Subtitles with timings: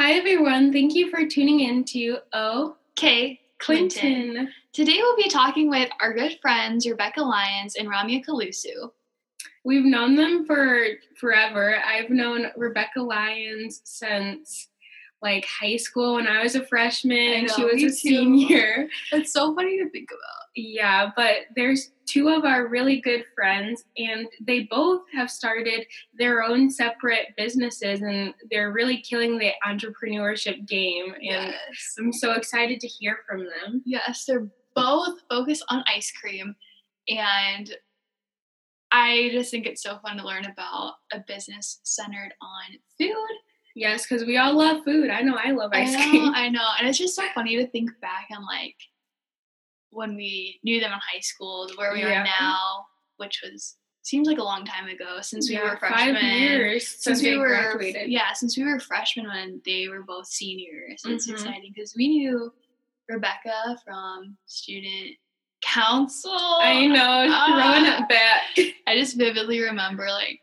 [0.00, 0.72] Hi, everyone.
[0.72, 4.00] Thank you for tuning in to OK Clinton.
[4.00, 4.48] Clinton.
[4.72, 8.92] Today we'll be talking with our good friends Rebecca Lyons and Ramya Kalusu.
[9.62, 10.86] We've known them for
[11.16, 11.76] forever.
[11.86, 14.68] I've known Rebecca Lyons since
[15.22, 17.44] like high school when I was a freshman.
[17.46, 17.90] know, she was a too.
[17.90, 18.88] senior.
[19.12, 20.46] It's so funny to think about.
[20.56, 26.42] Yeah, but there's two of our really good friends, and they both have started their
[26.42, 31.12] own separate businesses, and they're really killing the entrepreneurship game.
[31.14, 31.94] And Yes.
[31.98, 33.82] I'm so excited to hear from them.
[33.84, 36.56] Yes, they're both focused on ice cream.
[37.08, 37.74] And
[38.92, 43.36] I just think it's so fun to learn about a business centered on food.
[43.80, 45.08] Yes, because we all love food.
[45.08, 46.32] I know I love ice I know, cream.
[46.34, 46.68] I know.
[46.78, 48.76] And it's just so funny to think back on like
[49.88, 52.20] when we knew them in high school, where we Yeah.
[52.20, 52.84] are now,
[53.16, 56.14] which was seems like a long time ago since we Yeah, were freshmen.
[56.16, 58.10] Five years since, Since we were graduated.
[58.10, 61.02] yeah, since we were freshmen when they were both seniors.
[61.06, 61.32] It's Mhm.
[61.32, 62.52] exciting because we knew
[63.08, 65.16] Rebecca from student
[65.62, 66.32] council.
[66.60, 68.02] I know, throwing Ah.
[68.02, 68.74] it back.
[68.86, 70.40] I just vividly remember like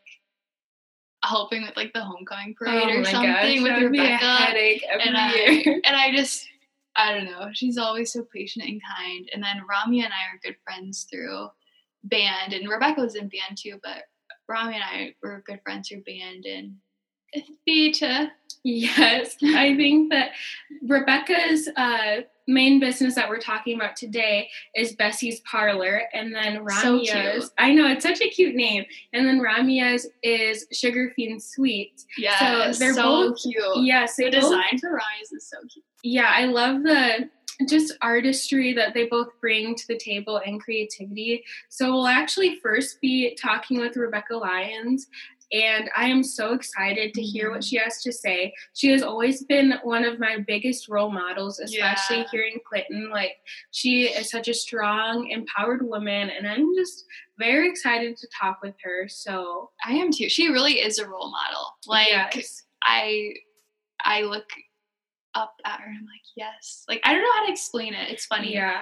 [1.27, 3.99] helping with like the homecoming oh parade oh or something gosh, with that would be
[3.99, 4.25] a Rebecca.
[4.25, 5.81] headache every and I year.
[5.85, 6.47] and I just
[6.95, 7.49] I don't know.
[7.53, 9.29] She's always so patient and kind.
[9.33, 11.49] And then Rami and I are good friends through
[12.03, 13.79] band, and Rebecca was in band too.
[13.83, 14.03] But
[14.47, 16.75] Rami and I were good friends through band and
[17.65, 18.31] theater.
[18.63, 20.31] Yes, I think that
[20.81, 26.99] Rebecca's uh, main business that we're talking about today is Bessie's Parlor, and then So
[26.99, 27.09] Ramya's.
[27.09, 27.51] cute.
[27.57, 32.05] I know it's such a cute name, and then Ramya's is Sugar Fiend Sweets.
[32.17, 33.85] Yeah, so they're so both- cute.
[33.85, 35.85] Yes, they The both design for Ramya's is so cute.
[36.03, 37.29] yeah, I love the
[37.67, 41.43] just artistry that they both bring to the table and creativity.
[41.69, 45.07] So we'll actually first be talking with Rebecca Lyons.
[45.51, 47.67] And I am so excited to hear what mm-hmm.
[47.67, 48.53] she has to say.
[48.73, 52.29] She has always been one of my biggest role models, especially Yeah.
[52.31, 53.09] here in Clinton.
[53.11, 53.37] Like,
[53.71, 57.05] she is such a strong, empowered woman, and I'm just
[57.39, 59.07] very excited to talk with her.
[59.07, 60.29] So, I am too.
[60.29, 61.77] She really is a role model.
[61.85, 62.63] Like yes.
[62.83, 63.33] I
[64.03, 64.49] I look
[65.35, 66.83] up at her and I'm like, yes.
[66.87, 68.09] Like I don't know how to explain it.
[68.09, 68.53] It's funny.
[68.53, 68.81] Yeah.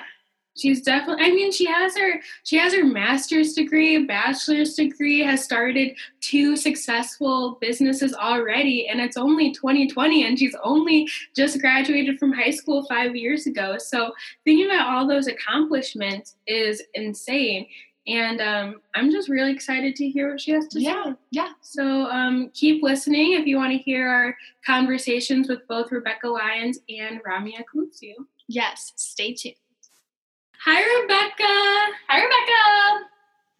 [0.55, 5.43] She's definitely I mean she has her she has her master's degree, bachelor's degree, has
[5.43, 12.31] started two successful businesses already and it's only 2020 and she's only just graduated from
[12.31, 13.77] high school 5 years ago.
[13.77, 14.13] So
[14.45, 17.67] thinking about all those accomplishments is insane.
[18.07, 20.85] And um, I'm just really excited to hear what she has to say.
[20.85, 21.13] Yeah.
[21.31, 21.49] Yeah.
[21.61, 26.79] So um, keep listening if you want to hear our conversations with both Rebecca Lyons
[26.87, 28.13] and Ramya Kalusu.
[28.47, 28.93] Yes.
[28.95, 29.55] Stay tuned.
[30.65, 31.95] Hi, Rebecca.
[32.09, 33.05] Hi Rebecca.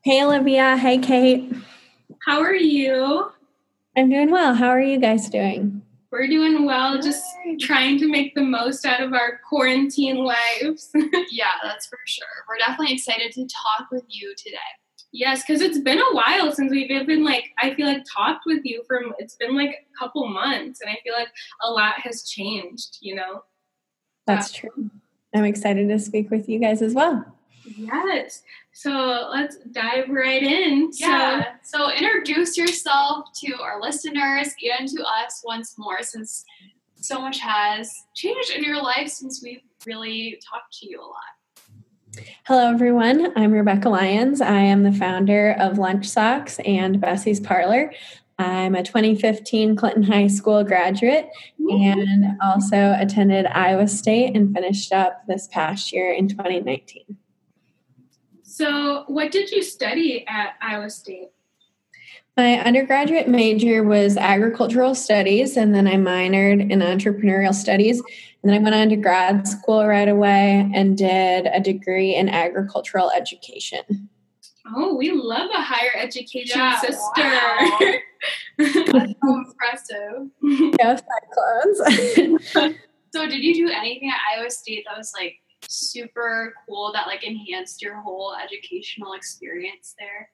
[0.04, 0.76] Hey, Olivia.
[0.76, 1.52] Hey, Kate.
[2.26, 3.30] How are you?
[3.96, 4.56] I'm doing well.
[4.56, 5.84] How are you guys doing?
[6.12, 7.24] We're doing well, just
[7.60, 10.90] trying to make the most out of our quarantine lives.
[11.32, 12.26] Yeah, that's for sure.
[12.48, 14.58] We're definitely excited to talk with you today.
[15.12, 18.62] yes, because it's been a while since we've even like I feel like talked with
[18.64, 19.14] you from.
[19.20, 21.28] It's been like a couple months, and I feel like
[21.64, 22.98] a lot has changed.
[23.02, 23.44] You know.
[24.26, 24.70] That's true.
[25.36, 27.26] I'm excited to speak with you guys as well.
[27.78, 28.44] Yes.
[28.74, 30.92] So let's dive right in.
[30.94, 31.56] Yeah.
[31.64, 36.46] So introduce yourself to our listeners and to us once more since
[36.96, 42.26] so much has changed in your life since we've really talked to you a lot.
[42.46, 43.34] Hello, everyone.
[43.36, 44.40] I'm Rebecca Lyons.
[44.42, 47.94] I am the founder of Lunch Socks and Bessie's Parlor.
[48.38, 55.22] I'm a 2015 Clinton High School graduate and also attended Iowa State and finished up
[55.28, 57.18] this past year in 2019.
[58.44, 61.30] So, what did you study at Iowa State?
[62.38, 68.00] My undergraduate major was agricultural studies, and then I minored in entrepreneurial studies.
[68.44, 72.28] And then I went on to grad school right away and did a degree in
[72.28, 74.10] agricultural education.
[74.74, 76.98] Oh, we love a higher education Yeah, sister.
[77.18, 77.80] wow.
[78.58, 78.74] That's
[79.24, 80.30] so impressive.
[80.80, 81.02] Yes,
[81.34, 82.76] clones.
[83.14, 87.24] So did you do anything at Iowa State that was like super cool that like
[87.24, 90.30] enhanced your whole educational experience there?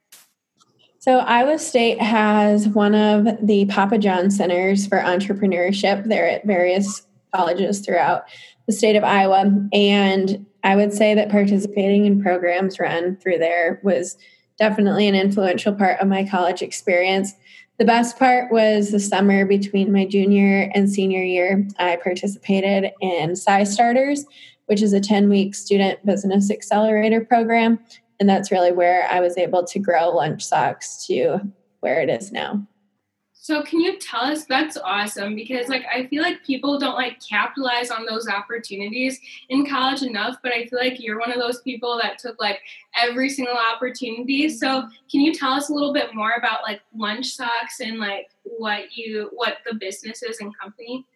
[0.97, 6.05] so, Iowa State has one of the Pappajohn Centers for Entrepreneurship.
[6.05, 8.23] They're at various colleges throughout
[8.67, 9.67] the state of Iowa.
[9.73, 14.17] And I would say that participating in programs run through there was
[14.59, 17.33] definitely an influential part of my college experience.
[17.79, 21.67] The best part was the summer between my junior and senior year.
[21.79, 24.25] I participated in CyStarters,
[24.67, 27.79] which is a 10 week student business accelerator program.
[28.19, 31.39] And that's really where I was able to grow Lunch Socks to
[31.79, 32.67] where it is now.
[33.43, 37.19] So can you tell us that's awesome because like I feel like people don't like
[37.19, 41.59] capitalize on those opportunities in college enough, but I feel like you're one of those
[41.61, 42.59] people that took like
[42.95, 44.47] every single opportunity.
[44.47, 48.29] So can you tell us a little bit more about like lunch socks and like
[48.43, 51.07] what you what the business is and company?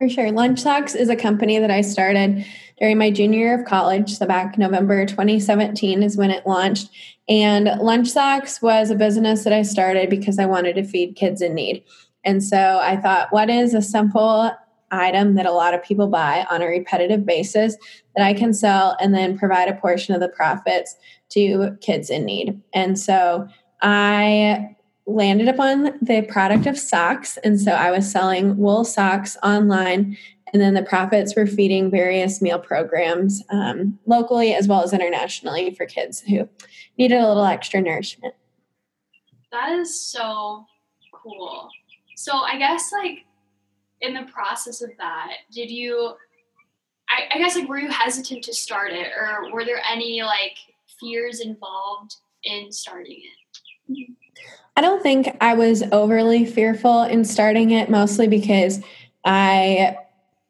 [0.00, 0.32] For sure.
[0.32, 2.46] Lunch Socks is a company that I started
[2.78, 4.16] during my junior year of college.
[4.16, 6.88] So, back November 2017 is when it launched.
[7.28, 11.42] And Lunch Socks was a business that I started because I wanted to feed kids
[11.42, 11.84] in need.
[12.24, 14.50] And so I thought, what is a simple
[14.90, 17.76] item that a lot of people buy on a repetitive basis
[18.16, 20.96] that I can sell and then provide a portion of the profits
[21.30, 22.58] to kids in need?
[22.72, 23.46] And so
[23.82, 24.76] I
[25.14, 27.36] landed upon the product of socks.
[27.38, 30.16] And so I was selling wool socks online.
[30.52, 35.74] And then the profits were feeding various meal programs um, locally as well as internationally
[35.74, 36.48] for kids who
[36.98, 38.34] needed a little extra nourishment.
[39.52, 40.66] That is so
[41.12, 41.68] cool.
[42.16, 43.24] So I guess like
[44.00, 46.14] in the process of that, did you
[47.08, 50.56] I, I guess like were you hesitant to start it or were there any like
[51.00, 52.14] fears involved
[52.44, 53.39] in starting it?
[54.76, 58.80] I don't think I was overly fearful in starting it, mostly because
[59.24, 59.96] I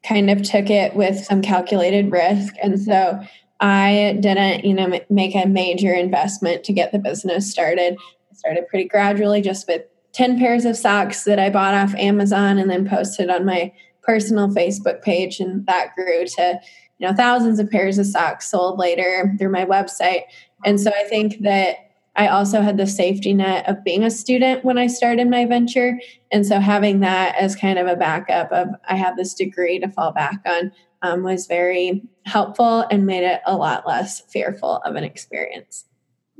[0.05, 2.53] kind of took it with some calculated risk.
[2.61, 3.21] And so
[3.59, 7.97] I didn't, you know, make a major investment to get the business started.
[8.31, 9.83] I started pretty gradually, just with
[10.13, 13.71] 10 pairs of socks that I bought off Amazon and then posted on my
[14.01, 15.39] personal Facebook page.
[15.39, 16.59] And that grew to,
[16.97, 20.23] you know, thousands of pairs of socks sold later through my website.
[20.65, 24.65] And so I think that I also had the safety net of being a student
[24.65, 25.99] when I started my venture.
[26.31, 29.89] And so having that as kind of a backup of I have this degree to
[29.89, 30.71] fall back on
[31.01, 35.85] um, was very helpful and made it a lot less fearful of an experience.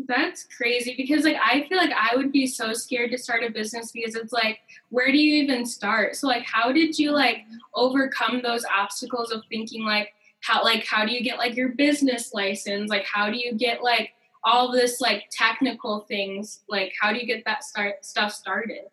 [0.08, 3.52] That's crazy because like I feel like I would be so scared to start a
[3.52, 4.60] business because it's like
[4.90, 6.16] where do you even start?
[6.16, 7.38] So like how did you like
[7.76, 10.10] overcome those obstacles of thinking like
[10.42, 12.90] how like how do you get like your business license?
[12.90, 14.12] Like how do you get like
[14.44, 18.86] all this like technical things like how do you get that start stuff started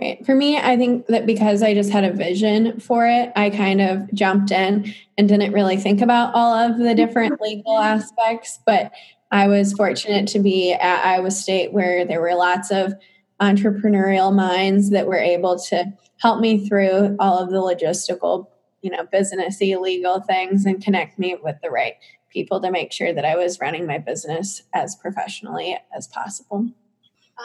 [0.00, 0.26] Right.
[0.26, 3.80] For me, I think that because I just had a vision for it, I kind
[3.80, 8.58] of jumped in and didn't really think about all of the different legal aspects.
[8.66, 8.90] But
[9.30, 12.94] I was fortunate to be at Iowa State where there were lots of
[13.40, 18.48] entrepreneurial minds that were able to help me through all of the logistical,
[18.82, 21.94] you know, businessy legal things and connect me with the right
[22.34, 26.68] people to make sure that I was running my business as professionally as possible.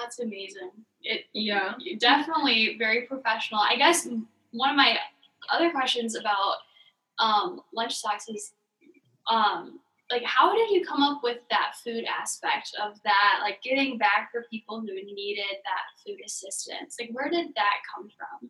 [0.02, 0.72] That's amazing.
[1.04, 3.62] It yeah, definitely very professional.
[3.62, 4.08] I guess
[4.52, 4.98] one of my
[5.52, 6.56] other questions about
[7.20, 8.52] um, lunch socks is
[9.30, 9.80] um,
[10.12, 14.30] like how did you come up with that food aspect of that like getting back
[14.32, 18.50] for people who needed that food assistance like where did that come from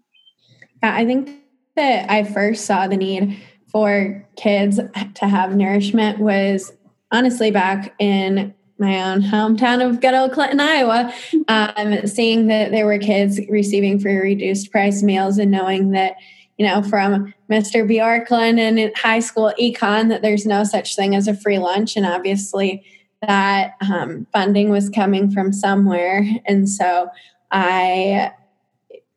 [0.81, 1.41] i think
[1.75, 3.37] that i first saw the need
[3.71, 4.79] for kids
[5.15, 6.71] to have nourishment was
[7.11, 11.13] honestly back in my own hometown of good old Clinton, Iowa,
[11.49, 16.15] um, seeing that there were kids receiving free reduced price meals and knowing that,
[16.57, 17.85] you know, from Mr.
[17.85, 21.97] Bjorklund and high school econ that there's no such thing as a free lunch.
[21.97, 22.83] And obviously
[23.21, 26.25] that um, funding was coming from somewhere.
[26.45, 27.09] And so
[27.51, 28.31] I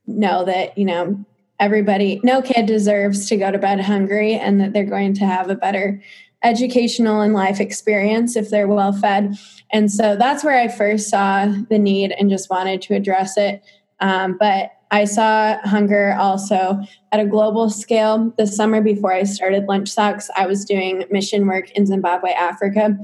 [0.08, 1.24] know that, you know,
[1.62, 5.48] everybody, no kid deserves to go to bed hungry and that they're going to have
[5.48, 6.02] a better
[6.42, 9.36] educational and life experience if they're well fed.
[9.72, 13.62] And so that's where I first saw the need and just wanted to address it.
[14.00, 16.80] Um, but I saw hunger also
[17.12, 18.34] at a global scale.
[18.36, 22.98] The summer before I started Lunch Socks, I was doing mission work in Zimbabwe, Africa.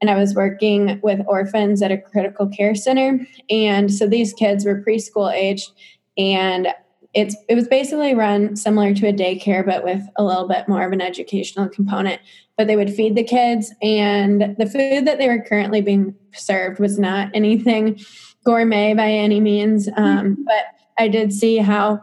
[0.00, 3.26] And I was working with orphans at a critical care center.
[3.50, 5.72] And so these kids were preschool aged.
[6.16, 6.68] And
[7.14, 10.84] it's it was basically run similar to a daycare but with a little bit more
[10.84, 12.20] of an educational component.
[12.56, 16.78] But they would feed the kids and the food that they were currently being served
[16.78, 18.00] was not anything
[18.44, 20.66] gourmet by any means um, but
[20.98, 22.00] i did see how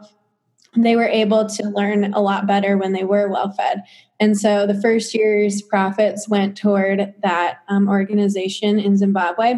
[0.76, 3.82] they were able to learn a lot better when they were well fed.
[4.20, 9.56] And so the first year's profits went toward that um, organization in zimbabwe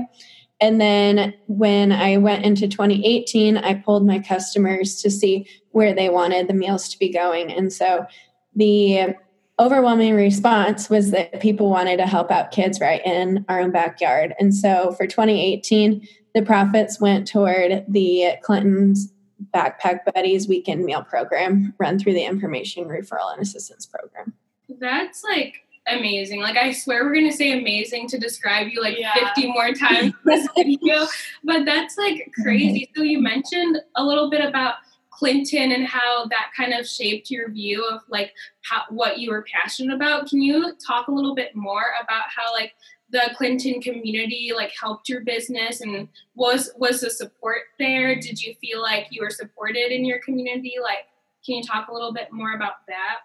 [0.60, 6.08] and then when I went into 2018, I pulled my customers to see where they
[6.08, 7.50] wanted the meals to be going.
[7.52, 8.06] And so
[8.54, 9.16] the
[9.58, 14.34] overwhelming response was that people wanted to help out kids right in our own backyard.
[14.38, 19.12] And so for 2018, the profits went toward the Clinton's
[19.52, 24.32] Backpack Buddies weekend meal program run through the Information Referral and Assistance Program.
[24.68, 26.40] That's like amazing.
[26.40, 29.12] Like I swear we're gonna say amazing to describe you like yeah.
[29.34, 31.06] 50 more times in this video.
[31.42, 32.42] But that's like mm-hmm.
[32.42, 32.90] crazy.
[32.96, 34.76] So you mentioned a little bit about
[35.10, 39.44] Clinton and how that kind of shaped your view of like how what you were
[39.52, 40.28] passionate about.
[40.28, 42.74] Can you talk a little bit more about how like
[43.10, 48.16] the Clinton community like helped your business and was was the support there?
[48.16, 50.74] Did you feel like you were supported in your community?
[50.82, 51.06] Like
[51.44, 53.18] can you talk a little bit more about that?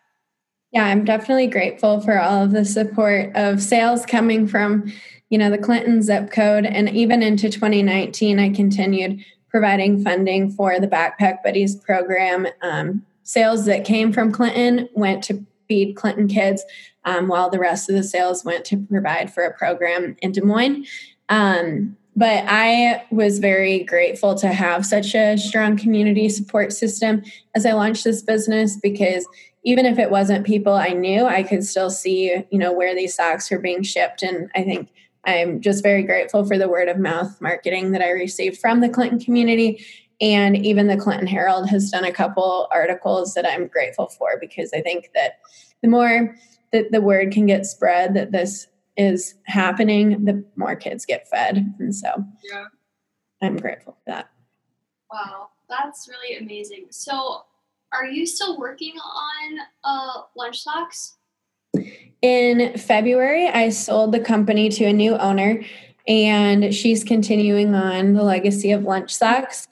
[0.72, 4.92] Yeah, I'm definitely grateful for all of the support of sales coming from,
[5.30, 6.66] you know, the Clinton zip code.
[6.66, 12.48] And even into 2019, I continued providing funding for the Backpack Buddies program.
[12.62, 16.64] Um, sales that came from Clinton went to feed Clinton kids,
[17.04, 20.42] um, while the rest of the sales went to provide for a program in Des
[20.42, 20.86] Moines.
[21.30, 27.24] Um, but I was very grateful to have such a strong community support system
[27.56, 29.26] as I launched this business because
[29.64, 33.16] even if it wasn't people I knew, I could still see, you know, where these
[33.16, 34.24] socks are being shipped.
[34.24, 34.90] And I think
[35.26, 38.90] I'm just very grateful for the word of mouth marketing that I received from the
[38.90, 39.86] Clinton community.
[40.22, 44.72] And even the Clinton Herald has done a couple articles that I'm grateful for because
[44.74, 45.40] I think that
[45.82, 46.36] the more
[46.72, 51.74] that the word can get spread that this is happening, the more kids get fed.
[51.80, 52.10] And so
[52.52, 52.66] yeah.
[53.42, 54.30] I'm grateful for that.
[55.12, 56.88] Wow, that's really amazing.
[56.92, 57.44] So
[57.94, 61.18] are you still working on uh, lunch socks?
[62.22, 65.64] In February, I sold the company to a new owner,
[66.08, 69.68] and she's continuing on the legacy of lunch socks.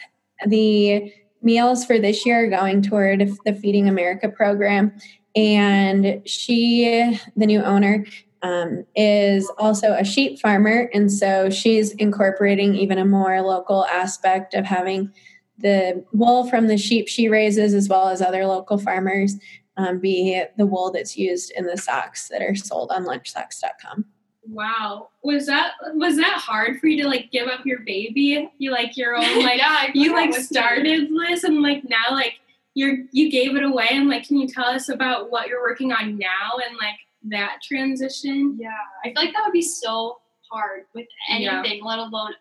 [0.46, 4.94] The meals for this year are going toward the Feeding America program,
[5.36, 8.06] and she, the new owner,
[8.44, 10.90] um, is also a sheep farmer.
[10.94, 15.12] And so she's incorporating even a more local aspect of having
[15.58, 19.36] the wool from the sheep she raises, as well as other local farmers,
[19.78, 24.06] um, be the wool that's used in the socks that are sold on lunchsocks.com.
[24.50, 25.10] Wow.
[25.24, 28.50] Was that was that hard for you to like give up your baby?
[28.58, 32.34] You like your own like yeah, you like started this and like now like
[32.74, 35.92] you're you gave it away and like can you tell us about what you're working
[35.92, 38.58] on now and like that transition?
[38.60, 38.70] Yeah.
[39.04, 41.84] I feel like that would be so hard with anything, yeah.
[41.84, 42.34] let alone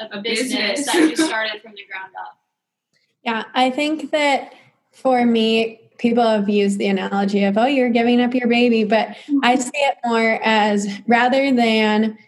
[0.00, 2.38] a, a business, business that you started from the ground up.
[3.24, 4.52] Yeah, I think that
[4.90, 9.10] for me, people have used the analogy of, oh, you're giving up your baby, but
[9.42, 9.60] I mm-hmm.
[9.60, 12.18] see it more as rather than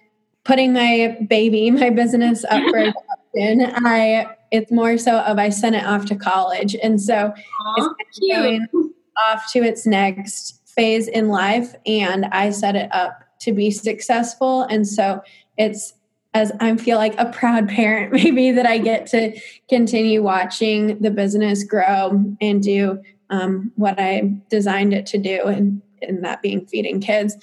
[0.44, 2.78] putting my baby, my business up for
[3.34, 6.76] adoption, I it's more so of I sent it off to college.
[6.80, 7.34] And so
[7.76, 8.68] Aww, it's going
[9.16, 14.62] off to its next phase in life and I set it up to be successful.
[14.62, 15.22] And so
[15.56, 15.94] it's
[16.34, 19.38] as I feel like a proud parent, maybe that I get to
[19.68, 23.00] continue watching the business grow and do
[23.30, 27.36] um, what I designed it to do, and, and that being feeding kids.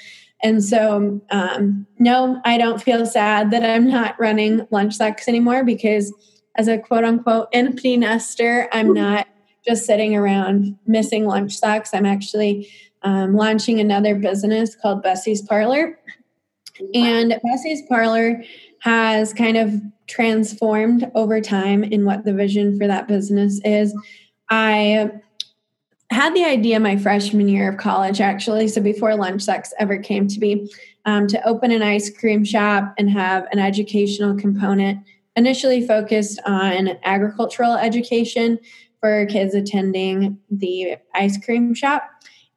[0.43, 5.63] And so, um, no, I don't feel sad that I'm not running lunch sacks anymore
[5.63, 6.13] because,
[6.55, 9.27] as a quote unquote empty nester, I'm not
[9.65, 11.91] just sitting around missing lunch sacks.
[11.93, 12.69] I'm actually
[13.03, 15.97] um, launching another business called Bessie's Parlor.
[16.93, 18.43] And Bessie's Parlor
[18.79, 23.95] has kind of transformed over time in what the vision for that business is.
[24.49, 25.11] I
[26.11, 30.27] had the idea my freshman year of college, actually, so before Lunch Socks ever came
[30.27, 30.69] to be,
[31.05, 34.99] um, to open an ice cream shop and have an educational component,
[35.37, 38.59] initially focused on agricultural education
[38.99, 42.03] for kids attending the ice cream shop.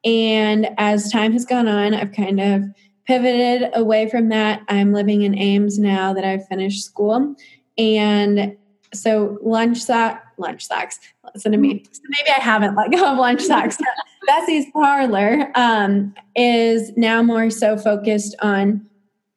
[0.04, 2.64] And as time has gone on, I've kind of
[3.06, 4.62] pivoted away from that.
[4.68, 7.34] I'm living in Ames now that I've finished school.
[7.76, 8.56] And
[8.92, 11.00] so lunch sock, lunch socks.
[11.34, 11.84] Listen to me.
[11.90, 13.78] So maybe I haven't let go of lunch socks.
[14.26, 18.88] Bessie's parlor um, is now more so focused on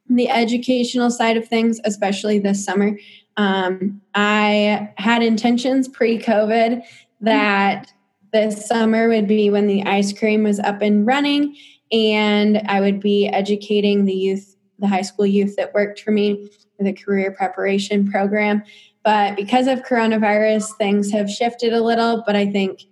[0.09, 2.97] the educational side of things, especially this summer.
[3.35, 6.81] Um, I had intentions pre-COVID
[7.21, 7.91] that
[8.31, 11.55] this summer would be when the ice cream was up and running
[11.91, 16.49] and I would be educating the youth, the high school youth that worked for me
[16.77, 18.63] with a career preparation program.
[19.03, 22.23] But because of coronavirus, things have shifted a little.
[22.25, 22.83] But I think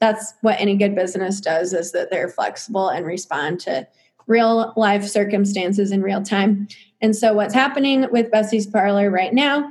[0.00, 3.86] that's what any good business does is that they're flexible and respond to
[4.26, 6.68] real life circumstances in real time.
[7.00, 9.70] And so what's happening with Bessie's Parlor right now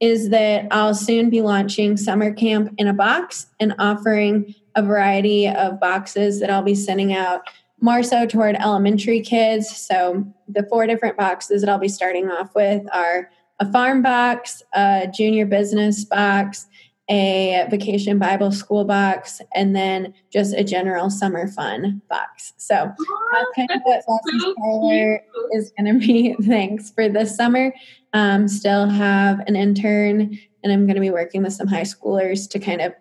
[0.00, 5.48] is that I'll soon be launching summer camp in a box and offering a variety
[5.48, 7.42] of boxes that I'll be sending out
[7.80, 9.68] more so toward elementary kids.
[9.76, 13.30] So the four different boxes that I'll be starting off with are
[13.60, 16.66] a farm box, a junior business box,
[17.10, 22.52] a vacation Bible school box, and then just a general summer fun box.
[22.58, 26.36] So Oh, that's kind of what so Parlor is going to be.
[26.42, 27.72] Thanks for this summer.
[28.12, 32.48] Um, still have an intern, and I'm going to be working with some high schoolers
[32.50, 32.92] to kind of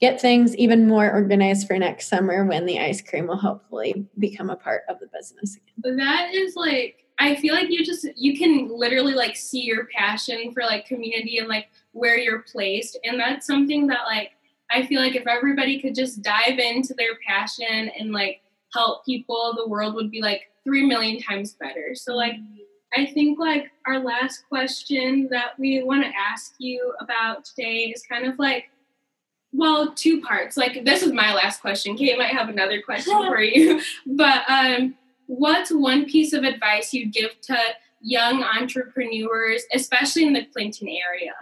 [0.00, 4.50] get things even more organized for next summer when the ice cream will hopefully become
[4.50, 5.96] a part of the business again.
[5.96, 10.52] That is like I feel like you just you can literally like see your passion
[10.52, 14.32] for like community and like where you're placed and that's something that like
[14.70, 18.40] I feel like if everybody could just dive into their passion and like
[18.72, 21.94] help people the world would be like 3 million times better.
[21.94, 22.34] So like
[22.94, 28.02] I think like our last question that we want to ask you about today is
[28.08, 28.66] kind of like
[29.52, 30.56] well, two parts.
[30.56, 31.96] Like this is my last question.
[31.96, 33.80] Kate might have another question for you.
[34.06, 34.94] But um
[35.26, 37.58] what's one piece of advice you'd give to
[38.00, 41.34] young entrepreneurs, especially in the Clinton area?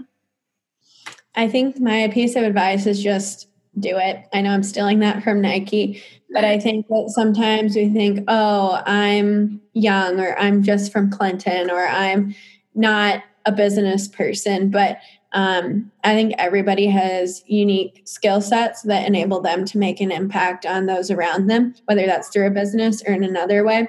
[1.35, 3.49] I think my piece of advice is just
[3.79, 4.25] do it.
[4.33, 8.83] I know I'm stealing that from Nike, but I think that sometimes we think, oh,
[8.87, 12.35] I'm young or I'm just from Clinton or I'm
[12.75, 14.71] not a business person.
[14.71, 14.99] But
[15.37, 20.65] um, I think everybody has unique skill sets that enable them to make an impact
[20.65, 23.87] on those around them, whether that's through a business or in another way.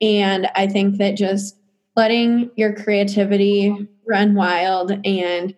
[0.00, 1.56] And I think that just
[1.96, 5.56] letting your creativity run wild and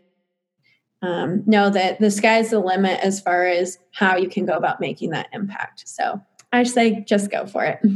[1.03, 4.81] um, know that the sky's the limit as far as how you can go about
[4.81, 5.87] making that impact.
[5.87, 6.19] So
[6.51, 7.79] I say just go for it.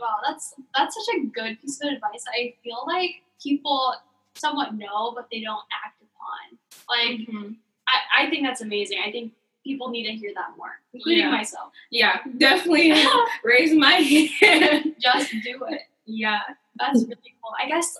[0.00, 2.24] Wow, that's that's such a good piece of advice.
[2.32, 3.94] I feel like people
[4.36, 5.97] somewhat know, but they don't act
[6.28, 6.58] upon.
[6.88, 7.56] Like, Mhm.
[7.86, 8.98] I, I think that's amazing.
[9.04, 9.32] I think
[9.64, 11.30] people need to hear that more, including Yeah.
[11.30, 11.72] myself.
[11.90, 12.92] Yeah, definitely
[13.44, 14.94] raise my hand.
[15.00, 15.82] Just do it.
[16.06, 16.40] Yeah.
[16.76, 17.52] That's really cool.
[17.58, 17.96] I guess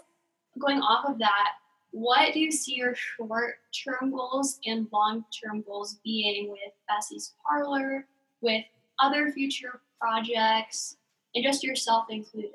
[0.58, 1.52] going off of that,
[1.90, 7.34] what do you see your short term goals and long term goals being with Bessie's
[7.46, 8.06] Parlor,
[8.40, 8.64] with
[9.00, 10.96] other future projects,
[11.34, 12.52] and just yourself included?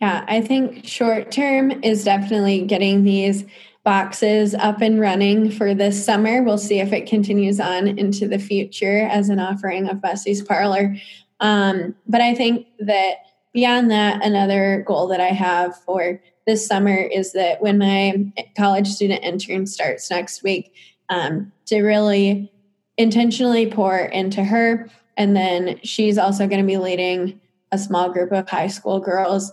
[0.00, 3.44] Yeah, I think short term is definitely getting these
[3.84, 6.42] boxes up and running for this summer.
[6.42, 10.96] We'll see if it continues on into the future as an offering of Bessie's Parlor.
[11.40, 13.16] Um, but I think that
[13.52, 18.88] beyond that, another goal that I have for this summer is that when my college
[18.88, 20.72] student intern starts next week,
[21.10, 22.50] um, to really
[22.96, 24.88] intentionally pour into her.
[25.16, 27.40] And then she's also going to be leading
[27.72, 29.52] a small group of high school girls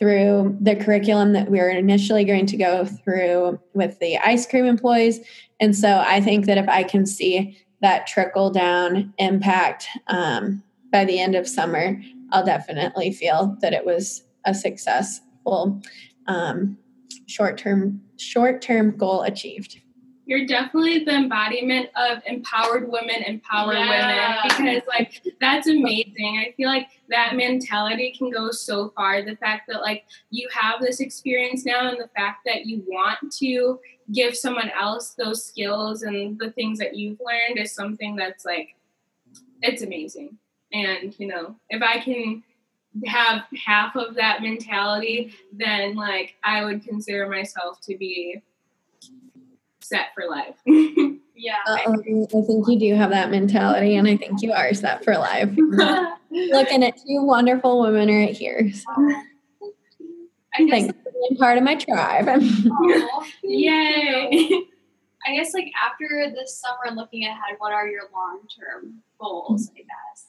[0.00, 4.64] through the curriculum that we are initially going to go through with the ice cream
[4.64, 5.20] employees.
[5.60, 11.04] And so I think that if I can see that trickle down impact um, by
[11.04, 12.00] the end of summer,
[12.32, 15.82] I'll definitely feel that it was a successful
[16.26, 16.78] um,
[17.26, 19.80] short term short term goal achieved.
[20.30, 24.44] You're definitely the embodiment of empowered women empower Yeah.
[24.44, 26.38] women because like that's amazing.
[26.38, 29.22] I feel like that mentality can go so far.
[29.22, 33.18] The fact that like you have this experience now and the fact that you want
[33.40, 33.80] to
[34.12, 38.76] give someone else those skills and the things that you've learned is something that's like
[39.62, 40.38] it's amazing.
[40.72, 42.44] And you know, if I can
[43.06, 48.40] have half of that mentality, then like I would consider myself to be
[49.90, 50.56] set for life.
[51.40, 51.56] Yeah.
[51.66, 55.14] Uh-oh, I think you do have that mentality, and I think you are set for
[55.14, 55.48] life.
[56.30, 58.70] Looking at two wonderful women right here.
[58.74, 58.84] So
[60.54, 62.28] I guess, thanks for being part of my tribe.
[62.28, 64.64] Aw, thank Yay!
[65.26, 69.70] I guess like after this summer and looking ahead, what are your long term goals,
[69.74, 70.26] I guess?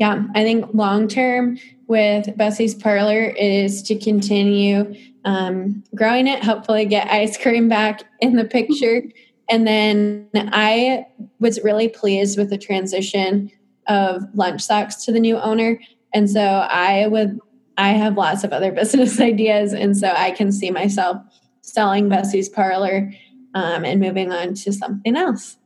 [0.00, 4.92] Yeah, I think long term with Bessie's Parlor is to continue
[5.24, 9.02] um, growing it, hopefully get ice cream back in the picture.
[9.48, 11.06] And then I
[11.40, 13.50] was really pleased with the transition
[13.86, 15.78] of Lunch Socks to the new owner.
[16.14, 17.38] And so I would,
[17.76, 19.72] I have lots of other business ideas.
[19.72, 21.18] And so I can see myself
[21.62, 23.12] selling Bessie's Parlor
[23.54, 25.56] um, and moving on to something else.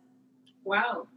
[0.64, 1.08] wow.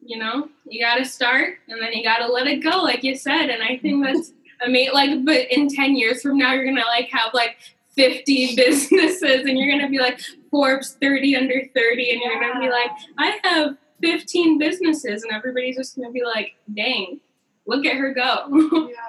[0.00, 3.02] You know, you got to start and then you got to let it go, like
[3.02, 3.50] you said.
[3.50, 4.94] And I think that's amazing.
[4.94, 7.56] Like, but in 10 years from now, you're going to like have like
[7.96, 12.12] 50 businesses and you're going to be like Forbes 30 under 30.
[12.12, 15.22] And you're going to be like, I have 15 businesses.
[15.22, 17.20] And everybody's just going to be like, dang,
[17.66, 18.90] look at her go.
[18.90, 19.02] Yeah.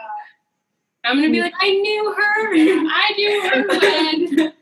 [1.06, 1.44] I'm gonna be mm.
[1.44, 2.54] like, I knew her.
[2.90, 4.54] I knew her when.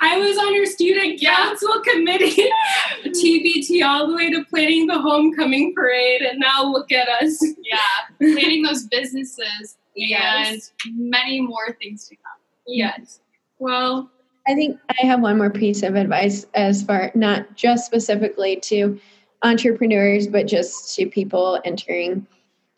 [0.00, 2.50] I was on her student council committee,
[3.04, 7.40] TBT, all the way to planning the homecoming parade, and now look at us.
[7.62, 7.78] Yeah.
[8.18, 10.72] Planning those businesses Yes.
[10.84, 12.40] and many more things to come.
[12.66, 13.20] Yes.
[13.58, 14.10] Well,
[14.46, 18.98] I think I have one more piece of advice as far not just specifically to
[19.42, 22.26] entrepreneurs, but just to people entering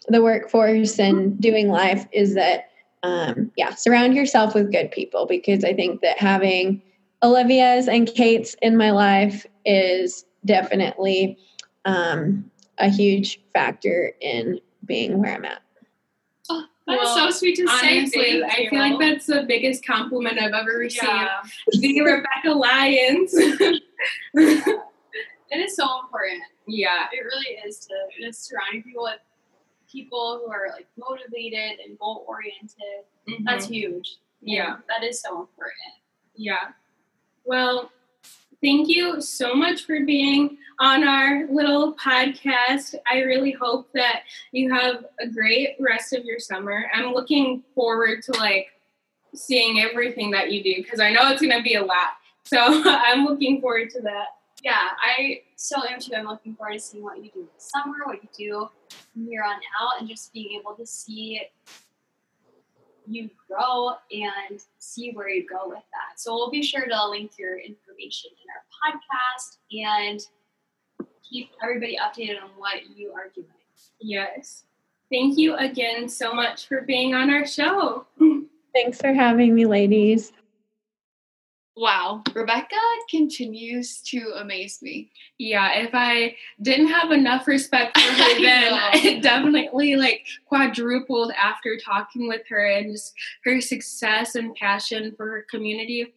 [0.09, 2.71] the workforce and doing life is that
[3.03, 6.83] um, yeah, surround yourself with good people because I think that having
[7.23, 11.39] Olivia's and Kate's in my life is definitely
[11.85, 15.63] um, a huge factor in being where I'm at.
[16.87, 18.43] That's well, so sweet to honestly, say.
[18.43, 21.03] I feel like that's the biggest compliment I've ever received.
[21.05, 21.43] Yeah.
[21.73, 23.33] The Rebecca Lyons.
[23.35, 23.81] it
[25.51, 26.43] is so important.
[26.69, 27.07] Yeah.
[27.13, 29.19] It really is to just surround people with
[29.91, 33.05] people who are like motivated and goal oriented.
[33.29, 33.45] Mm-hmm.
[33.45, 34.19] That's huge.
[34.41, 34.77] Yeah.
[34.89, 35.95] that is so important.
[36.37, 36.69] Yeah.
[37.45, 37.91] Well,
[38.67, 42.97] thank you so much for being on our little podcast.
[43.09, 46.91] I really hope that you have a great rest of your summer.
[46.93, 48.67] I'm looking forward to like
[49.37, 52.15] seeing everything that you do because I know it's going to be a lot.
[52.43, 54.27] So I'm looking forward to that.
[54.65, 56.17] Yeah, I so am too.
[56.17, 58.69] I'm looking forward to seeing what you do this summer, what you do
[59.13, 61.41] from here on out, and just being able to see
[63.09, 66.19] you grow and see where you go with that.
[66.19, 70.21] So we'll be sure to link your information in our podcast and
[71.29, 73.47] keep everybody updated on what you are doing.
[74.01, 74.65] Yes.
[75.11, 78.07] Thank you again so much for being on our show.
[78.73, 80.33] Thanks for having me, ladies.
[81.79, 82.77] Wow, Rebecca
[83.11, 85.11] continues to amaze me.
[85.37, 91.77] Yeah, if I didn't have enough respect for her then, it definitely like quadrupled after
[91.77, 93.13] talking with her and just
[93.45, 96.15] her success and passion for her community.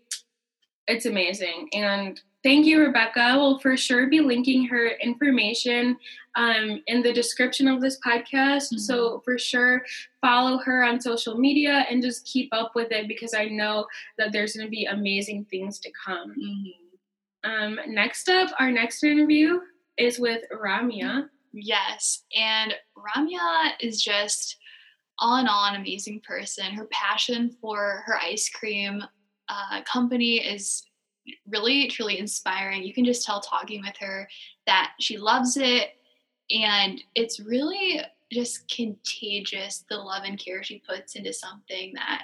[0.87, 1.67] It's amazing.
[1.73, 3.35] And thank you, Rebecca.
[3.35, 5.97] We'll for sure be linking her information
[6.35, 8.67] um, in the description of this podcast.
[8.67, 8.77] Mm-hmm.
[8.77, 9.83] So for sure,
[10.21, 13.85] follow her on social media and just keep up with it because I know
[14.17, 16.31] that there's going to be amazing things to come.
[16.31, 17.51] Mm-hmm.
[17.51, 19.59] Um, next up, our next interview
[19.97, 21.29] is with Ramya.
[21.51, 24.57] Yes, and Ramya is just
[25.17, 26.71] all in all an amazing person.
[26.73, 29.03] Her passion for her ice cream
[29.49, 30.83] uh, company is
[31.47, 32.83] really truly inspiring.
[32.83, 34.27] You can just tell talking with her
[34.65, 35.91] that she loves it
[36.51, 42.23] and it's really just contagious the love and care she puts into something that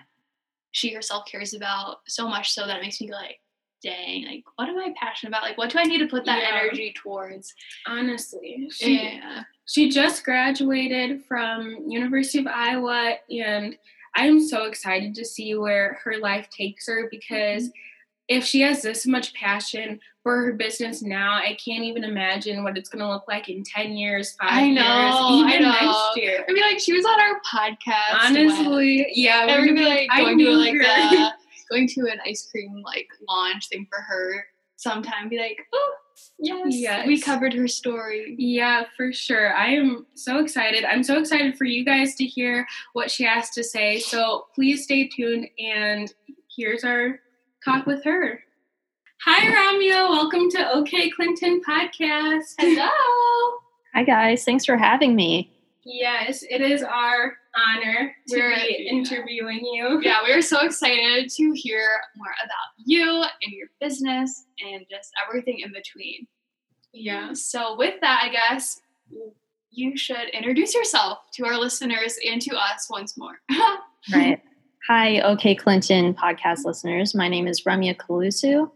[0.72, 3.40] she herself cares about so much so that it makes me go like
[3.82, 6.42] dang like what am i passionate about like what do i need to put that
[6.42, 6.60] yeah.
[6.60, 7.54] energy towards
[7.88, 9.44] honestly she, yeah.
[9.66, 13.78] she just graduated from university of iowa and
[14.16, 17.80] i'm so excited to see where her life takes her because mm-hmm
[18.28, 22.78] if she has this much passion for her business now, I can't even imagine what
[22.78, 26.46] it's going to look like in 10 years, five I know, years, even next year.
[26.48, 28.26] I mean, like, she was on our podcast.
[28.28, 29.46] Honestly, when, yeah.
[29.46, 31.32] We're going to be like going to like the,
[31.70, 34.46] going to an ice cream like launch thing for her
[34.78, 35.30] sometime.
[35.30, 35.94] Be like, oh,
[36.40, 38.36] yes, yes, we covered her story.
[38.40, 39.54] Yeah, for sure.
[39.54, 40.86] I am so excited.
[40.86, 44.00] I'm so excited for you guys to hear what she has to say.
[44.00, 45.48] So please stay tuned.
[45.60, 46.12] And
[46.56, 47.20] here's our
[47.66, 48.40] talk with her.
[49.26, 50.10] Hi, Ramya.
[50.10, 52.54] Welcome to OK Clinton Podcast.
[52.60, 52.90] Hello.
[53.96, 54.44] Hi, guys.
[54.44, 55.52] Thanks for having me.
[55.84, 60.00] Yes, it is our honor to we're, be interviewing you.
[60.02, 65.60] Yeah, we're so excited to hear more about you and your business and just everything
[65.60, 66.28] in between.
[66.94, 67.34] Yeah.
[67.34, 68.82] So, with that, I guess
[69.72, 73.40] you should introduce yourself to our listeners and to us once more.
[74.14, 74.42] right.
[74.88, 77.16] Hi, OK Clinton podcast listeners.
[77.16, 78.70] My name is Ramya Kalusu,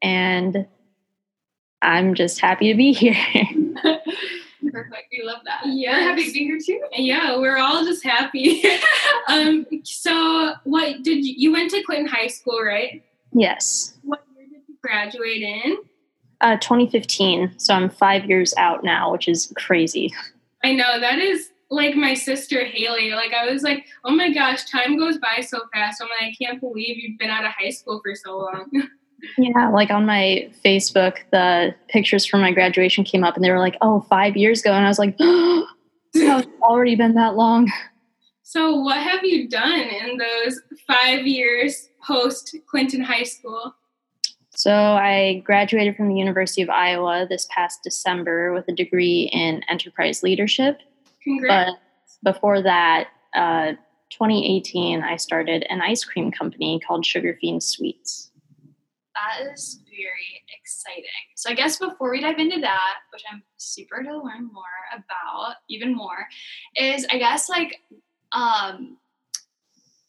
[0.00, 0.66] and
[1.82, 3.14] I'm just happy to be here.
[4.72, 5.08] Perfect.
[5.12, 5.60] We love that.
[5.66, 6.80] Yeah, we're happy to be here too.
[6.92, 8.64] Yeah, we're all just happy.
[9.28, 13.02] um, so, what did you, you went to Clinton High School, right?
[13.34, 13.98] Yes.
[14.02, 15.76] What year did you graduate in?
[16.40, 17.58] Uh, 2015.
[17.58, 20.10] So I'm five years out now, which is crazy.
[20.64, 23.12] I know that is like my sister Haley.
[23.12, 26.02] Like I was like, oh my gosh, time goes by so fast.
[26.02, 28.70] I'm like, I can't believe you've been out of high school for so long.
[29.38, 33.58] yeah, like on my Facebook, the pictures from my graduation came up, and they were
[33.58, 35.66] like, oh, five years ago, and I was like, oh,
[36.12, 37.70] it's already been that long.
[38.42, 43.76] So, what have you done in those five years post Clinton High School?
[44.50, 49.62] So, I graduated from the University of Iowa this past December with a degree in
[49.68, 50.80] enterprise leadership
[51.38, 51.72] Congrats.
[52.22, 53.72] But before that, uh,
[54.10, 58.32] 2018, I started an ice cream company called Sugar Fiend Sweets.
[59.14, 61.04] That is very exciting.
[61.36, 65.56] So I guess before we dive into that, which I'm super to learn more about,
[65.68, 66.26] even more,
[66.76, 67.80] is I guess like
[68.32, 68.96] um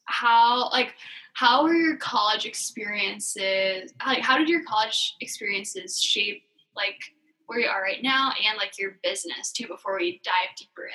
[0.06, 0.94] how like
[1.34, 3.94] how were your college experiences?
[4.06, 6.44] Like, how did your college experiences shape
[6.76, 7.00] like
[7.52, 9.68] where you are right now and like your business too?
[9.68, 10.90] Before we dive deeper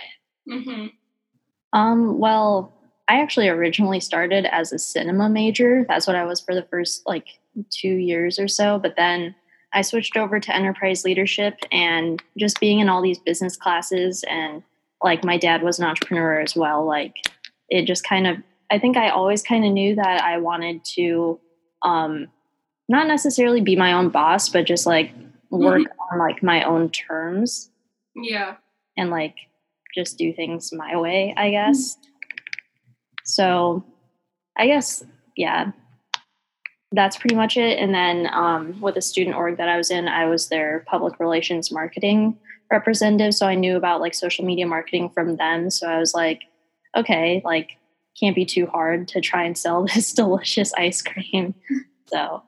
[0.49, 0.65] in.
[0.65, 1.79] Mm-hmm.
[1.79, 2.73] Um, well,
[3.09, 5.85] I actually originally started as a cinema major.
[5.87, 7.27] That's what I was for the first like
[7.71, 8.79] two years or so.
[8.79, 9.35] But then
[9.75, 14.63] I switched over to enterprise leadership and just being in all these business classes and
[15.03, 16.87] like my dad was an entrepreneur as well.
[16.87, 17.15] Like
[17.69, 18.39] it just kind of,
[18.71, 21.39] I think I always kind of knew that I wanted to,
[21.83, 22.29] um,
[22.89, 25.13] not necessarily be my own boss, but just like
[25.51, 26.15] work mm-hmm.
[26.15, 27.71] on like my own terms.
[28.15, 28.57] Yeah.
[28.97, 29.35] And like
[29.95, 31.97] just do things my way, I guess.
[31.97, 32.11] Mm-hmm.
[33.25, 33.85] So
[34.57, 35.05] I guess,
[35.37, 35.73] yeah,
[36.93, 37.79] that's pretty much it.
[37.79, 41.19] And then um, with the student org that I was in, I was their public
[41.19, 42.39] relations marketing
[42.71, 43.35] representative.
[43.35, 45.71] So I knew about like social media marketing from them.
[45.71, 46.43] So I was like,
[46.97, 47.77] okay, like
[48.19, 51.55] can't be too hard to try and sell this delicious ice cream.
[52.07, 52.43] So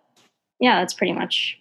[0.60, 1.58] yeah, that's pretty much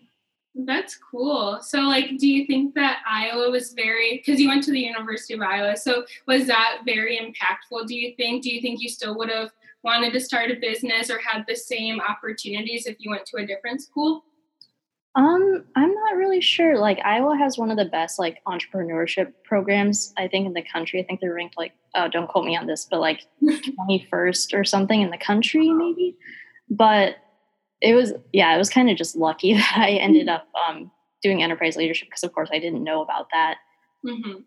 [0.66, 1.60] that's cool.
[1.62, 5.34] So, like, do you think that Iowa was very, because you went to the University
[5.34, 8.44] of Iowa, so was that very impactful, do you think?
[8.44, 9.52] Do you think you still would have
[9.84, 13.46] wanted to start a business or had the same opportunities if you went to a
[13.46, 14.24] different school?
[15.16, 16.78] Um, I'm not really sure.
[16.78, 21.00] Like Iowa has one of the best like entrepreneurship programs, I think, in the country.
[21.00, 24.64] I think they're ranked like, oh, don't quote me on this, but like 21st or
[24.64, 26.18] something in the country, maybe.
[26.70, 27.16] But
[27.82, 31.42] it was yeah it was kind of just lucky that i ended up um, doing
[31.42, 33.58] enterprise leadership because of course i didn't know about that
[34.06, 34.40] mm-hmm.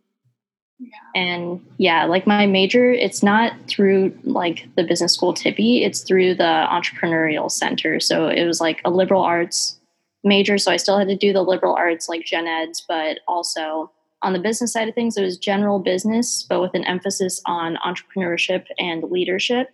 [0.79, 1.21] yeah.
[1.21, 6.35] and yeah like my major it's not through like the business school Tippie it's through
[6.35, 9.79] the entrepreneurial center so it was like a liberal arts
[10.23, 13.91] major so i still had to do the liberal arts like gen eds but also
[14.23, 17.79] on the business side of things it was general business but with an emphasis on
[17.85, 19.71] entrepreneurship and leadership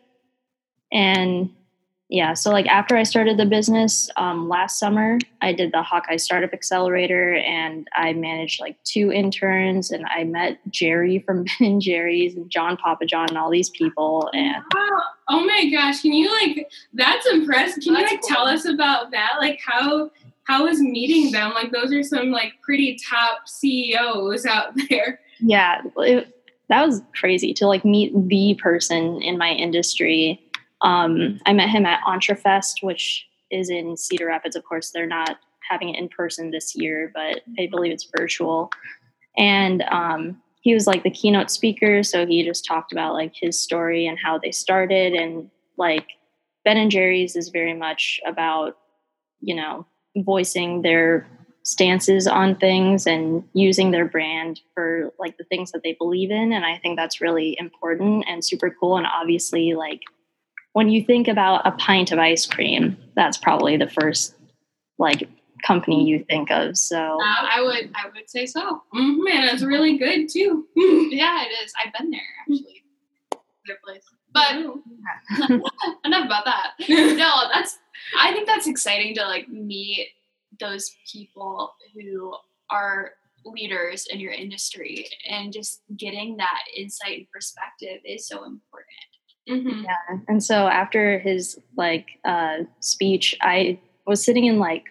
[0.93, 1.51] and
[2.09, 6.17] yeah so like after i started the business um, last summer i did the hawkeye
[6.17, 11.83] startup accelerator and i managed like two interns and i met jerry from ben and
[11.83, 15.03] jerry's and john Pappajohn and all these people and wow.
[15.29, 17.83] oh my gosh can you like that's impressive.
[17.83, 18.29] Can that's you like cool.
[18.29, 19.35] tell us about that?
[19.39, 20.11] Like how
[20.45, 21.53] how was meeting them?
[21.55, 25.21] Like those are some like pretty top ceos out there.
[25.41, 26.33] Yeah it,
[26.69, 30.41] that was crazy to like meet the person in my industry
[30.83, 34.57] um, I met him at EntreFest, which is in Cedar Rapids.
[34.57, 38.71] Of course, they're not having it in person this year, but I believe it's virtual.
[39.37, 43.61] And um, he was like the keynote speaker, so he just talked about like his
[43.61, 46.07] story and how they started, and like
[46.65, 48.77] Ben and Jerry's is very much about
[49.41, 49.87] you know
[50.17, 51.27] voicing their
[51.63, 56.53] stances on things and using their brand for like the things that they believe in
[56.53, 60.01] and i think that's really important and super cool and obviously like
[60.77, 64.35] when you think about a pint of ice cream, that's probably the first
[64.99, 65.27] like
[65.67, 66.77] company you think of.
[66.77, 68.83] So uh, I would I would say so.
[68.95, 70.67] Mm-hmm, and it's really good too.
[70.77, 71.73] yeah, it is.
[71.83, 72.85] I've been there actually.
[73.67, 74.03] Their place.
[74.35, 74.53] But
[76.05, 76.73] enough about that.
[77.17, 77.79] No, that's
[78.21, 80.09] I think that's exciting to like meet
[80.61, 82.37] those people who
[82.69, 83.13] are
[83.47, 89.16] leaders in your industry and just getting that insight and perspective is so important.
[89.49, 89.85] Mm-hmm.
[89.85, 90.19] Yeah.
[90.29, 94.87] And so after his like uh, speech, I was sitting in like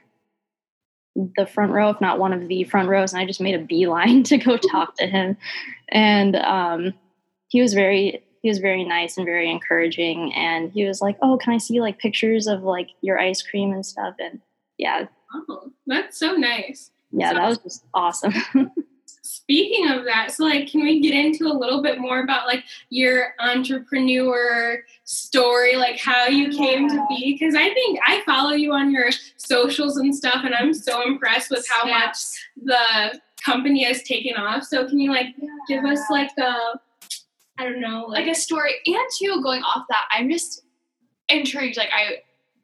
[1.38, 3.60] the front row, if not one of the front rows, and I just made a
[3.63, 5.38] beeline to go talk to him.
[5.89, 6.94] And um,
[7.48, 10.34] he was very he was very nice and very encouraging.
[10.36, 13.74] And he was like, "Oh, can I see like pictures of like your ice cream
[13.74, 14.39] and stuff?" And
[14.78, 16.91] yeah, oh, that's so nice.
[17.12, 18.34] Yeah, so- that was just awesome.
[19.26, 22.64] speaking of that, so like, can we get into a little bit more about like
[22.90, 27.34] your entrepreneur story, like how you came to be?
[27.34, 31.50] Because I think I follow you on your socials and stuff, and I'm so impressed
[31.50, 32.18] with how much
[32.64, 34.64] the company has taken off.
[34.64, 35.36] So can you like
[35.68, 36.80] give us like a
[37.58, 40.64] I don't know, like, like a story, and too going off that, I'm just
[41.30, 41.78] intrigued.
[41.78, 42.18] Like I,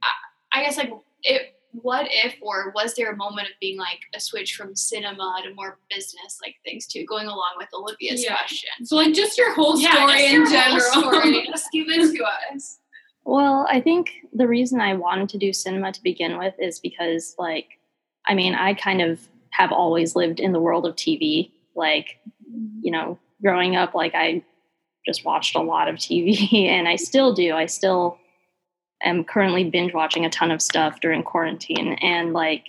[0.04, 0.91] I, I guess like
[1.24, 5.41] it what if or was there a moment of being like a switch from cinema
[5.43, 8.38] to more business like things too going along with olivia's yeah.
[8.38, 8.69] question?
[8.86, 10.81] So like just your whole story yeah, in general.
[10.81, 11.47] story.
[11.47, 12.79] just give it to us.
[13.23, 17.36] Well i think the reason i wanted to do cinema to begin with is because
[17.38, 17.79] like
[18.27, 19.19] i mean i kind of
[19.51, 22.17] have always lived in the world of tv like
[22.51, 22.79] mm-hmm.
[22.81, 24.43] you know growing up like i
[25.05, 27.53] just watched a lot of tv and i still do.
[27.53, 28.17] I still
[29.03, 32.65] am currently binge watching a ton of stuff during quarantine and like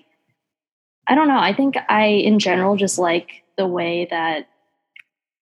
[1.09, 4.49] I don't know, I think I in general just like the way that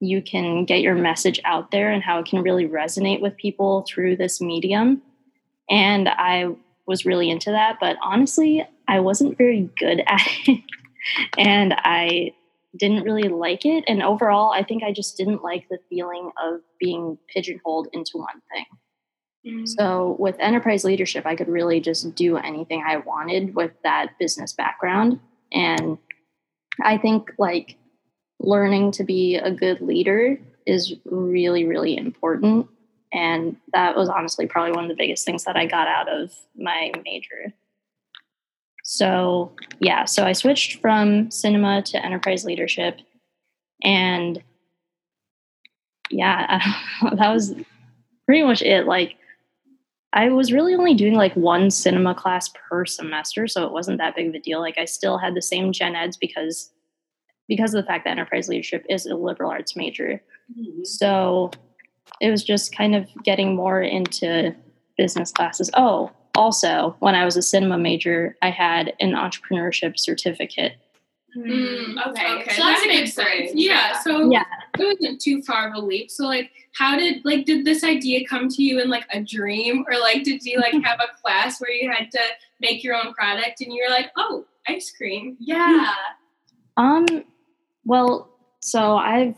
[0.00, 3.85] you can get your message out there and how it can really resonate with people
[3.87, 5.03] through this medium.
[5.68, 6.55] and I
[6.90, 7.79] was really into that.
[7.81, 10.61] But honestly, I wasn't very good at it,
[11.38, 12.35] and I
[12.76, 13.85] didn't really like it.
[13.87, 18.42] And overall, I think I just didn't like the feeling of being pigeonholed into one
[18.53, 18.66] thing.
[19.46, 19.66] Mm-hmm.
[19.66, 24.53] So with enterprise leadership, I could really just do anything I wanted with that business
[24.53, 25.18] background.
[25.53, 25.98] And
[26.83, 27.76] I think like
[28.38, 32.68] learning to be a good leader is really, really important.
[33.12, 36.33] And that was honestly probably one of the biggest things that I got out of
[36.57, 37.53] my major.
[38.85, 42.98] So, yeah, so I switched from cinema to enterprise leadership.
[43.83, 44.42] And
[46.11, 46.61] yeah,
[47.14, 47.55] that was
[48.26, 48.87] pretty much it.
[48.87, 49.16] Like,
[50.12, 54.16] I was really only doing like one cinema class per semester, so it wasn't that
[54.16, 54.61] big of a deal.
[54.61, 56.73] Like I still had the same gen eds because
[57.49, 60.23] because of the fact that enterprise leadership is a liberal arts major.
[60.53, 60.85] Mm-hmm.
[60.85, 61.51] So
[62.20, 64.55] it was just kind of getting more into
[64.96, 65.70] business classes.
[65.75, 70.75] Oh, also, when I was a cinema major, I had an entrepreneurship certificate
[71.37, 72.33] Mm, okay.
[72.35, 73.53] okay, so that makes sense.
[73.55, 74.44] Yeah, so yeah.
[74.79, 76.11] It wasn't too far of a leap.
[76.11, 79.85] So like, how did like did this idea come to you in like a dream,
[79.89, 82.21] or like did you like have a class where you had to
[82.61, 85.93] make your own product and you were like, oh, ice cream, yeah.
[86.77, 87.07] Um.
[87.85, 88.31] Well,
[88.61, 89.37] so I've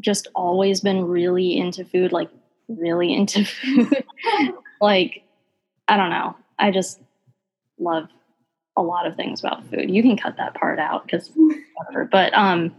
[0.00, 2.28] just always been really into food, like
[2.68, 4.04] really into food.
[4.80, 5.22] like,
[5.88, 6.36] I don't know.
[6.58, 7.00] I just
[7.78, 8.08] love
[8.76, 9.90] a lot of things about food.
[9.90, 11.30] You can cut that part out because
[11.76, 12.04] whatever.
[12.04, 12.74] But um,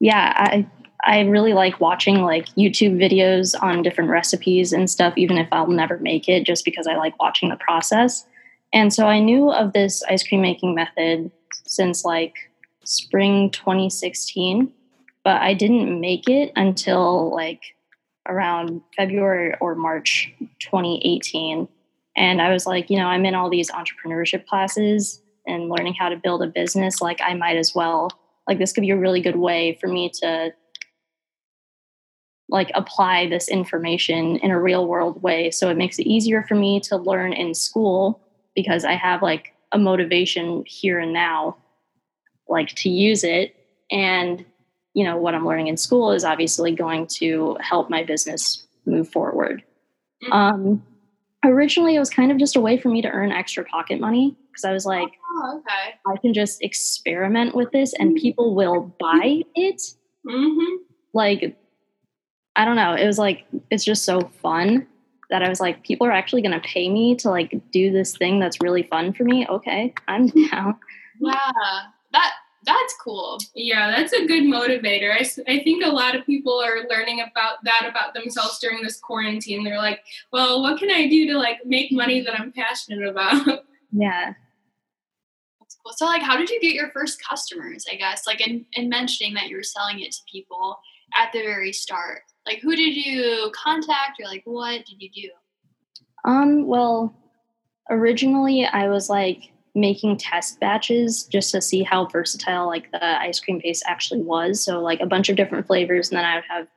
[0.00, 0.66] yeah, I
[1.04, 5.66] I really like watching like YouTube videos on different recipes and stuff, even if I'll
[5.66, 8.26] never make it, just because I like watching the process.
[8.72, 11.30] And so I knew of this ice cream making method
[11.66, 12.34] since like
[12.84, 14.72] spring 2016,
[15.24, 17.62] but I didn't make it until like
[18.28, 21.68] around February or March 2018.
[22.16, 26.08] And I was like, you know, I'm in all these entrepreneurship classes and learning how
[26.08, 27.00] to build a business.
[27.00, 28.10] Like, I might as well,
[28.48, 30.52] like, this could be a really good way for me to
[32.48, 35.50] like apply this information in a real world way.
[35.50, 38.20] So it makes it easier for me to learn in school
[38.54, 41.56] because I have like a motivation here and now,
[42.48, 43.56] like to use it.
[43.90, 44.44] And,
[44.92, 49.08] you know, what I'm learning in school is obviously going to help my business move
[49.08, 49.62] forward.
[50.24, 50.32] Mm-hmm.
[50.32, 50.82] Um,
[51.44, 54.36] originally it was kind of just a way for me to earn extra pocket money
[54.50, 55.94] because I was like, oh, okay.
[56.06, 59.82] I can just experiment with this and people will buy it.
[60.26, 60.82] Mm-hmm.
[61.12, 61.56] Like,
[62.56, 62.94] I don't know.
[62.94, 64.86] It was like, it's just so fun
[65.30, 68.16] that I was like, people are actually going to pay me to like do this
[68.16, 69.46] thing that's really fun for me.
[69.48, 70.78] Okay, I'm down.
[71.20, 71.52] Yeah,
[72.12, 72.32] that
[72.64, 73.38] that's cool.
[73.54, 75.12] Yeah, that's a good motivator.
[75.12, 78.98] I, I think a lot of people are learning about that about themselves during this
[78.98, 79.64] quarantine.
[79.64, 80.00] They're like,
[80.32, 83.64] well, what can I do to like make money that I'm passionate about?
[83.96, 84.32] Yeah.
[85.60, 85.92] That's cool.
[85.96, 88.26] So like how did you get your first customers, I guess?
[88.26, 90.80] Like in, in mentioning that you were selling it to people
[91.14, 92.22] at the very start.
[92.46, 95.30] Like who did you contact or like what did you do?
[96.24, 97.14] Um, well,
[97.90, 103.40] originally I was like making test batches just to see how versatile like the ice
[103.40, 104.62] cream base actually was.
[104.62, 106.68] So like a bunch of different flavors, and then I would have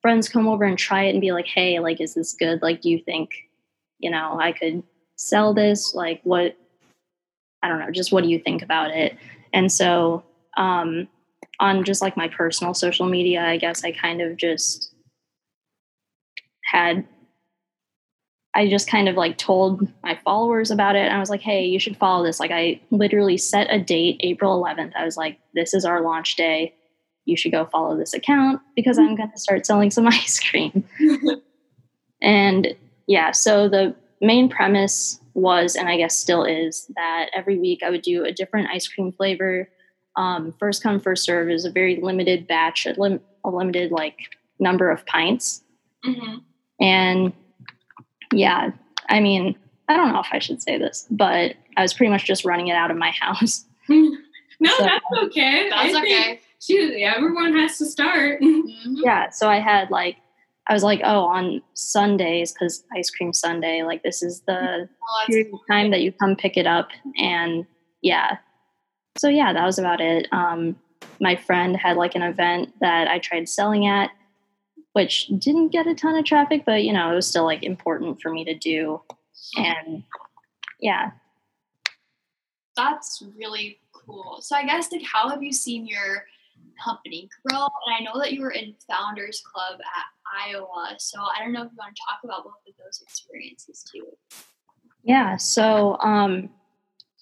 [0.00, 2.62] friends come over and try it and be like, "Hey, like, is this good?
[2.62, 3.30] Like, do you think,
[3.98, 4.82] you know, I could
[5.16, 5.94] sell this?
[5.94, 6.56] Like, what?
[7.62, 7.90] I don't know.
[7.90, 9.16] Just what do you think about it?"
[9.52, 10.24] And so
[10.56, 11.08] um,
[11.60, 14.94] on just like my personal social media, I guess I kind of just
[16.66, 17.06] had
[18.56, 21.04] I just kind of like told my followers about it.
[21.04, 22.40] And I was like, hey, you should follow this.
[22.40, 24.92] Like, I literally set a date, April 11th.
[24.96, 26.74] I was like, this is our launch day.
[27.26, 30.84] You should go follow this account because I'm going to start selling some ice cream.
[32.22, 32.68] and
[33.06, 37.90] yeah, so the main premise was, and I guess still is, that every week I
[37.90, 39.68] would do a different ice cream flavor.
[40.16, 44.16] Um, first come, first serve is a very limited batch, a, lim- a limited like
[44.58, 45.62] number of pints.
[46.06, 46.36] Mm-hmm.
[46.80, 47.32] And
[48.32, 48.70] yeah,
[49.08, 49.56] I mean,
[49.88, 52.68] I don't know if I should say this, but I was pretty much just running
[52.68, 53.64] it out of my house.
[53.88, 54.16] no,
[54.64, 55.68] so, that's okay.
[55.70, 56.40] That's I okay.
[56.60, 58.40] Shoot, everyone has to start.
[58.56, 58.94] Mm-hmm.
[59.04, 60.16] Yeah, so I had like,
[60.68, 65.26] I was like, oh, on Sundays, because ice cream Sunday, like this is the oh,
[65.28, 65.60] cool.
[65.70, 66.88] time that you come pick it up.
[67.16, 67.66] And
[68.02, 68.38] yeah,
[69.18, 70.26] so yeah, that was about it.
[70.32, 70.76] Um,
[71.20, 74.10] my friend had like an event that I tried selling at
[74.96, 78.18] which didn't get a ton of traffic, but you know, it was still like important
[78.18, 78.98] for me to do.
[79.54, 80.02] And
[80.80, 81.10] yeah.
[82.78, 84.38] That's really cool.
[84.40, 86.24] So I guess like how have you seen your
[86.82, 87.58] company grow?
[87.58, 90.94] And I know that you were in Founders Club at Iowa.
[90.98, 94.06] So I don't know if you want to talk about both of those experiences too.
[95.04, 95.36] Yeah.
[95.36, 96.48] So, um,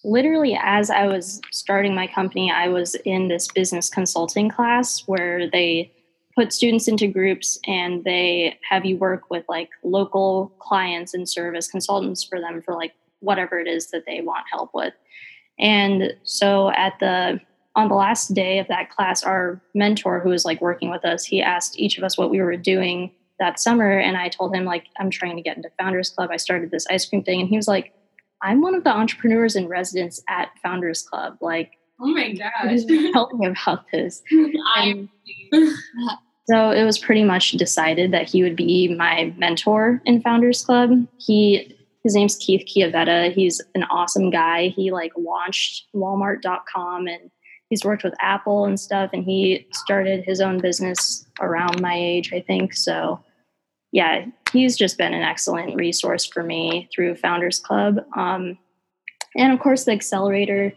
[0.04, 5.50] literally, as I was starting my company, I was in this business consulting class where
[5.50, 5.90] they
[6.36, 11.54] put students into groups and they have you work with like local clients and serve
[11.54, 14.94] as consultants for them for like whatever it is that they want help with.
[15.58, 17.40] And so at the
[17.76, 21.24] on the last day of that class, our mentor who was like working with us,
[21.24, 23.10] he asked each of us what we were doing
[23.40, 23.98] that summer.
[23.98, 26.30] And I told him, like, I'm trying to get into Founders Club.
[26.32, 27.40] I started this ice cream thing.
[27.40, 27.92] And he was like,
[28.42, 31.38] I'm one of the entrepreneurs in residence at Founders Club.
[31.40, 31.72] Like,
[32.04, 34.22] oh my gosh, tell me about this.
[34.76, 35.08] And
[36.46, 41.06] so it was pretty much decided that he would be my mentor in Founders Club.
[41.18, 43.32] He his name's Keith Chiavetta.
[43.32, 44.68] He's an awesome guy.
[44.68, 47.30] He like launched Walmart.com and
[47.70, 49.10] he's worked with Apple and stuff.
[49.14, 52.74] And he started his own business around my age, I think.
[52.74, 53.24] So
[53.90, 58.00] yeah, he's just been an excellent resource for me through Founders Club.
[58.14, 58.58] Um,
[59.36, 60.74] and of course, the accelerator.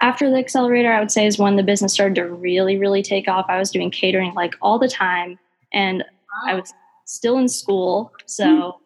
[0.00, 3.28] After the accelerator, I would say is when the business started to really, really take
[3.28, 3.46] off.
[3.48, 5.38] I was doing catering like all the time,
[5.72, 6.04] and.
[6.46, 6.72] I was
[7.04, 8.12] still in school.
[8.26, 8.84] So mm-hmm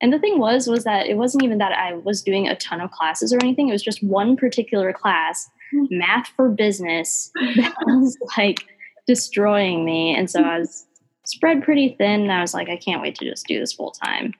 [0.00, 2.80] and the thing was, was that it wasn't even that I was doing a ton
[2.80, 3.68] of classes or anything.
[3.68, 5.84] It was just one particular class, hmm.
[5.90, 8.64] math for business, that was like
[9.06, 10.14] destroying me.
[10.14, 10.86] And so I was
[11.24, 12.22] spread pretty thin.
[12.22, 14.32] And I was like, I can't wait to just do this full time.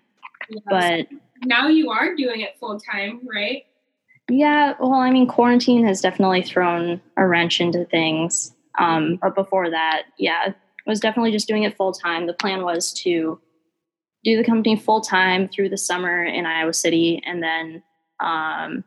[0.48, 0.62] Yes.
[0.68, 1.06] But
[1.44, 3.64] now you are doing it full time, right?
[4.30, 4.74] Yeah.
[4.78, 8.54] Well, I mean, quarantine has definitely thrown a wrench into things.
[8.78, 10.54] Um, but before that, yeah, I
[10.86, 12.26] was definitely just doing it full time.
[12.26, 13.40] The plan was to
[14.22, 17.82] do the company full time through the summer in Iowa City and then
[18.20, 18.84] um,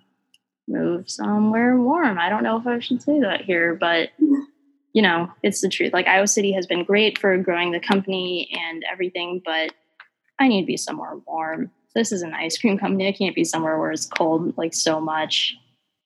[0.67, 2.17] move somewhere warm.
[2.17, 4.09] I don't know if I should say that here, but
[4.93, 5.91] you know, it's the truth.
[5.91, 9.71] Like Iowa City has been great for growing the company and everything, but
[10.39, 11.71] I need to be somewhere warm.
[11.95, 13.07] This is an ice cream company.
[13.07, 15.55] I can't be somewhere where it's cold like so much.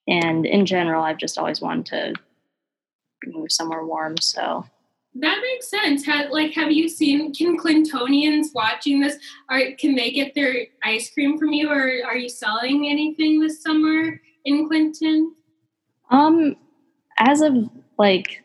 [0.08, 2.14] And in general, I've just always wanted to
[3.26, 4.18] move somewhere warm.
[4.18, 4.66] So
[5.20, 6.08] that makes sense.
[6.32, 7.34] Like, have you seen?
[7.34, 9.18] Can Clintonians watching this,
[9.50, 13.62] are can they get their ice cream from you, or are you selling anything this
[13.62, 15.34] summer in Clinton?
[16.10, 16.56] Um,
[17.18, 18.44] as of like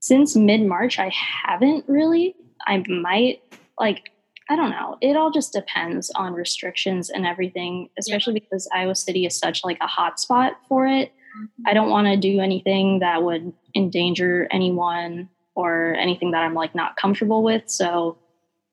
[0.00, 2.36] since mid March, I haven't really.
[2.66, 3.42] I might
[3.78, 4.10] like.
[4.50, 4.96] I don't know.
[5.00, 8.40] It all just depends on restrictions and everything, especially yeah.
[8.40, 11.12] because Iowa City is such like a hot spot for it.
[11.38, 11.62] Mm-hmm.
[11.66, 16.74] I don't want to do anything that would endanger anyone or anything that I'm like
[16.74, 17.68] not comfortable with.
[17.68, 18.16] So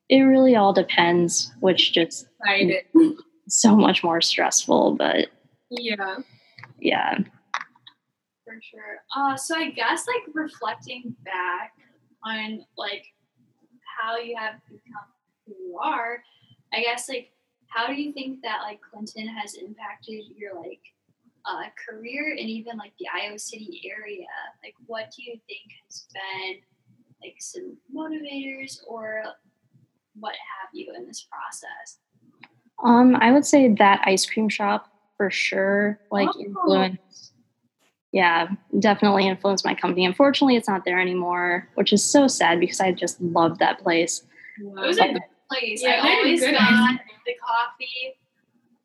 [0.08, 2.28] it really all depends, which just
[3.50, 4.96] so much more stressful.
[4.96, 5.28] But
[5.70, 6.18] yeah,
[6.80, 7.18] yeah,
[8.46, 9.00] for sure.
[9.16, 11.74] Uh, so I guess like reflecting back
[12.24, 13.04] on like
[14.00, 15.15] how you have become
[15.46, 16.24] who you are,
[16.74, 17.32] I guess like
[17.70, 20.82] how do you think that like Clinton has impacted your like
[21.46, 24.28] uh, career and even like the Iowa City area?
[24.64, 26.58] Like, what do you think has been
[27.22, 29.24] like some motivators or
[30.20, 32.00] what have you in this process?
[32.84, 34.88] Um, I would say that ice cream shop
[35.18, 36.40] for sure, like oh.
[36.40, 37.32] influence.
[38.12, 38.48] Yeah,
[38.80, 40.06] definitely influenced my company.
[40.06, 44.24] Unfortunately, it's not there anymore, which is so sad because I just loved that place.
[44.62, 44.84] Wow.
[44.84, 45.82] It was a good place.
[45.82, 48.20] Yeah, I always got the coffee,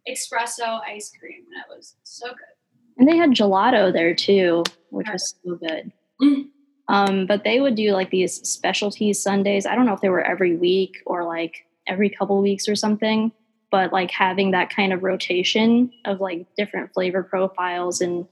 [0.08, 2.98] espresso, ice cream, and it was so good.
[2.98, 5.92] And they had gelato there too, which was so good.
[6.20, 6.48] Mm.
[6.88, 9.64] Um, but they would do like these specialty Sundays.
[9.64, 13.32] I don't know if they were every week or like every couple weeks or something,
[13.70, 18.26] but like having that kind of rotation of like different flavor profiles and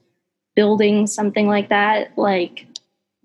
[0.57, 2.67] building something like that, like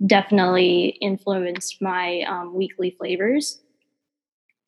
[0.05, 3.59] definitely influenced my um, weekly flavors.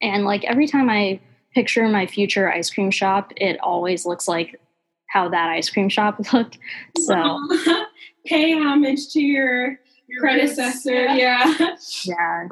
[0.02, 1.20] And like every time I
[1.54, 4.60] picture my future ice cream shop, it always looks like
[5.08, 6.58] how that ice cream shop looked.
[6.98, 7.40] So
[8.26, 9.80] pay homage to your
[10.20, 11.06] predecessor.
[11.06, 11.76] Yeah.
[12.06, 12.48] Yeah.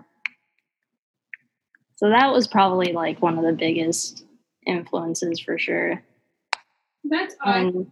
[1.96, 4.26] So that was probably like one of the biggest
[4.66, 6.04] influences for sure.
[7.06, 7.68] That's awesome.
[7.68, 7.92] Um,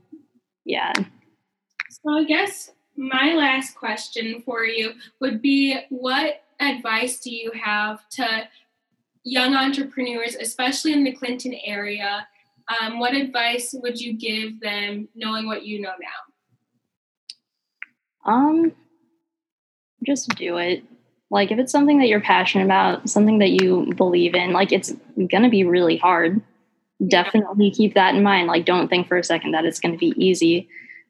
[0.66, 0.92] yeah.
[1.90, 8.08] So I guess my last question for you would be what advice do you have
[8.10, 8.48] to
[9.24, 12.28] young entrepreneurs, especially in the Clinton area?
[12.80, 15.94] Um, what advice would you give them knowing what you know
[18.26, 18.32] now?
[18.32, 18.74] Um,
[20.06, 20.84] just do it.
[21.30, 24.94] Like if it's something that you're passionate about, something that you believe in, like it's
[25.16, 26.42] going to be really hard.
[27.08, 28.48] Definitely keep that in mind.
[28.48, 30.68] Like don't think for a second that it's going to be easy.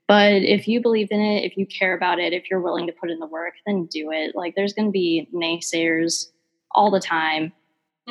[0.07, 2.93] But if you believe in it, if you care about it, if you're willing to
[2.93, 4.35] put in the work, then do it.
[4.35, 6.27] Like there's going to be naysayers
[6.71, 7.51] all the time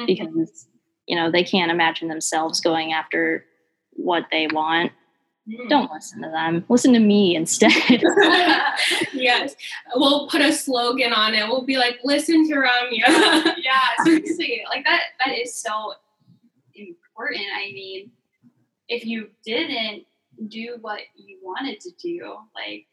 [0.00, 0.06] mm-hmm.
[0.06, 0.66] because
[1.06, 3.44] you know they can't imagine themselves going after
[3.92, 4.92] what they want
[5.50, 5.68] Mm.
[5.68, 6.64] don't listen to them.
[6.68, 7.72] Listen to me instead.
[9.12, 9.56] yes.
[9.94, 11.46] We'll put a slogan on it.
[11.48, 13.54] We'll be like, listen to Ramya.
[13.58, 15.00] yeah, seriously, like that.
[15.24, 15.94] That is so
[16.74, 17.46] important.
[17.56, 18.10] I mean,
[18.88, 20.04] if you didn't
[20.48, 22.86] do what you wanted to do, like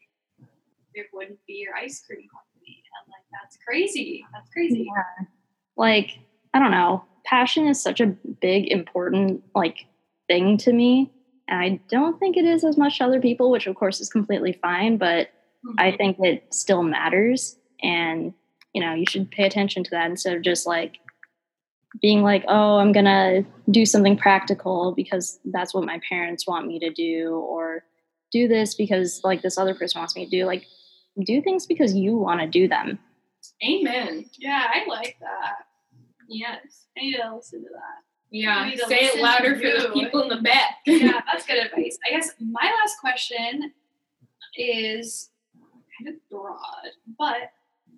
[0.94, 4.24] there wouldn't be your ice cream company, and like that's crazy.
[4.32, 4.86] That's crazy.
[4.86, 5.26] Yeah.
[5.76, 6.18] Like,
[6.58, 7.04] I don't know.
[7.24, 9.86] Passion is such a big, important like
[10.26, 11.12] thing to me.
[11.46, 14.08] And I don't think it is as much to other people, which of course is
[14.08, 15.28] completely fine, but
[15.78, 15.96] I mm-hmm.
[15.96, 17.56] think it still matters.
[17.80, 18.34] And,
[18.74, 20.98] you know, you should pay attention to that instead of just like
[22.02, 26.66] being like, oh, I'm going to do something practical because that's what my parents want
[26.66, 27.84] me to do, or
[28.32, 30.44] do this because like this other person wants me to do.
[30.44, 30.66] Like,
[31.24, 32.98] do things because you want to do them.
[33.64, 34.24] Amen.
[34.36, 35.67] Yeah, I like that.
[36.28, 36.86] Yes.
[36.96, 38.04] I need to listen to that.
[38.30, 38.64] Yeah.
[38.64, 40.76] We need to Say it louder to for the people in the back.
[40.86, 41.98] yeah, that's good advice.
[42.06, 43.72] I guess my last question
[44.56, 45.30] is
[45.98, 46.58] kind of broad,
[47.18, 47.52] but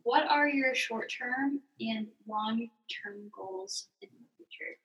[0.05, 2.69] what are your short term and long
[3.03, 4.77] term goals in the future?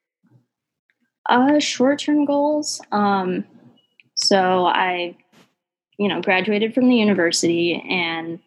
[1.28, 2.80] Uh, short-term goals.
[2.92, 3.46] Um,
[4.14, 5.18] so I,
[5.98, 8.40] you know, graduated from the university, and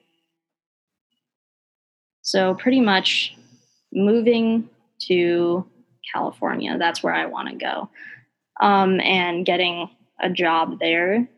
[2.22, 3.36] so pretty much
[3.92, 4.68] moving
[5.06, 5.66] to
[6.12, 6.76] California.
[6.78, 7.90] That's where I want to go,
[8.60, 9.90] um, and getting
[10.20, 11.28] a job there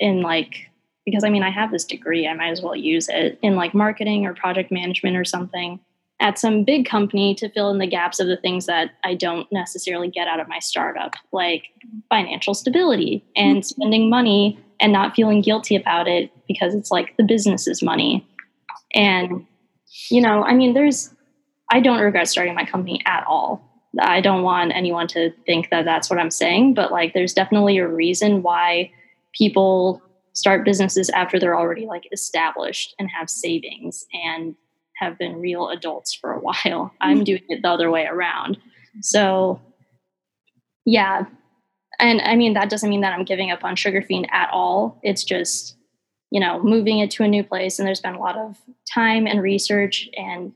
[0.00, 0.70] in like
[1.04, 3.74] because I mean I have this degree, I might as well use it in like
[3.74, 5.80] marketing or project management or something
[6.20, 9.50] at some big company to fill in the gaps of the things that I don't
[9.52, 11.64] necessarily get out of my startup, like
[12.08, 17.24] financial stability and spending money and not feeling guilty about it because it's like the
[17.24, 18.26] business's money.
[18.94, 19.44] And,
[20.10, 21.12] you know, I mean, there's,
[21.70, 23.70] I don't regret starting my company at all.
[24.00, 27.78] I don't want anyone to think that that's what I'm saying, but like, there's definitely
[27.78, 28.90] a reason why
[29.32, 30.02] people
[30.32, 34.56] start businesses after they're already like established and have savings and
[34.96, 36.92] have been real adults for a while.
[37.00, 37.24] I'm mm-hmm.
[37.24, 38.58] doing it the other way around.
[39.00, 39.60] So,
[40.84, 41.24] yeah.
[41.98, 44.98] And I mean, that doesn't mean that I'm giving up on Sugar Fiend at all.
[45.02, 45.76] It's just,
[46.30, 47.78] you know, moving it to a new place.
[47.78, 48.56] And there's been a lot of
[48.92, 50.52] time and research and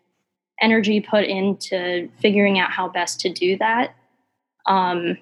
[0.60, 3.94] energy put into figuring out how best to do that.
[4.66, 5.18] Um,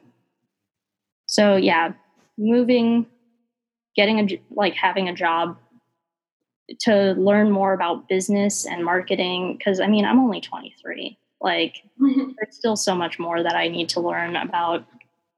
[1.26, 1.92] so, yeah,
[2.38, 3.06] moving,
[3.94, 5.58] getting a like having a job
[6.80, 12.56] to learn more about business and marketing because i mean i'm only 23 like there's
[12.56, 14.84] still so much more that i need to learn about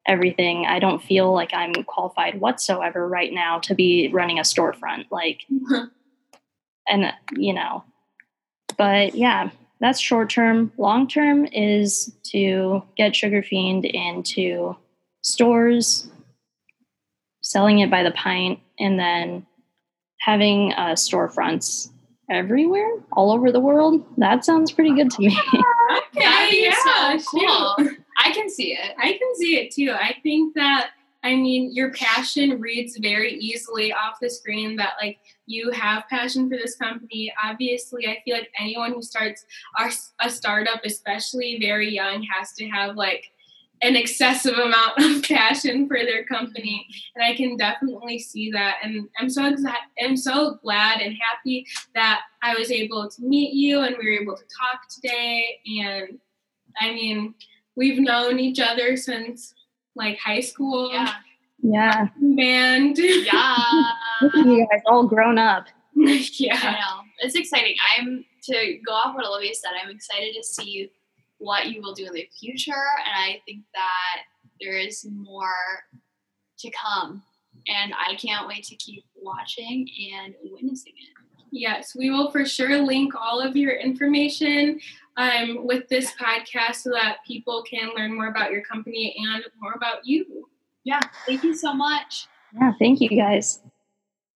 [0.09, 0.65] everything.
[0.67, 5.43] I don't feel like i'm qualified whatsoever right now to be running a storefront like
[6.89, 7.85] and you know.
[8.77, 14.77] But yeah that's short term long term is to get sugar fiend into
[15.23, 16.09] stores
[17.43, 19.47] selling it by the pint and then
[20.21, 21.91] having uh, storefronts
[22.31, 25.39] everywhere all over the world that sounds pretty good to me
[26.17, 27.75] Okay, yeah, so cool.
[27.79, 27.99] shoot.
[28.19, 28.95] I can see it.
[28.99, 29.93] I can see it too.
[29.93, 30.91] I think that
[31.25, 36.49] I mean your passion reads very easily off the screen that like you have passion
[36.49, 37.33] for this company.
[37.43, 39.45] Obviously, I feel like anyone who starts
[40.21, 43.25] a startup, especially very young, has to have like
[43.83, 46.87] an excessive amount of passion for their company.
[47.15, 48.77] And i can definitely see that.
[48.83, 53.55] And i'm so excited i'm so glad and happy that i was able to meet
[53.55, 55.61] you and we were able to talk today.
[55.81, 56.19] And
[56.81, 57.35] i mean
[57.77, 59.55] we've known each other since
[59.99, 61.13] like high school Yeah.
[61.63, 63.57] yeah band Yeah.
[64.35, 65.67] you guys all grown up
[66.07, 67.03] I yeah know.
[67.21, 67.75] It's exciting.
[67.99, 70.91] I'm to go off what Olivia said, I'm excited to see
[71.39, 72.71] what you will do in the future.
[73.05, 74.19] And I think that
[74.61, 75.51] there is more
[76.61, 77.23] to come.
[77.67, 81.15] And I can't wait to keep watching and witnessing it.
[81.51, 84.81] Yes, we will for sure link all of your information
[85.17, 89.73] um, with this podcast so that people can learn more about your company and more
[89.73, 90.49] about you.
[90.85, 91.01] Yeah.
[91.27, 92.29] Thank you so much.
[92.55, 93.61] yeah thank you guys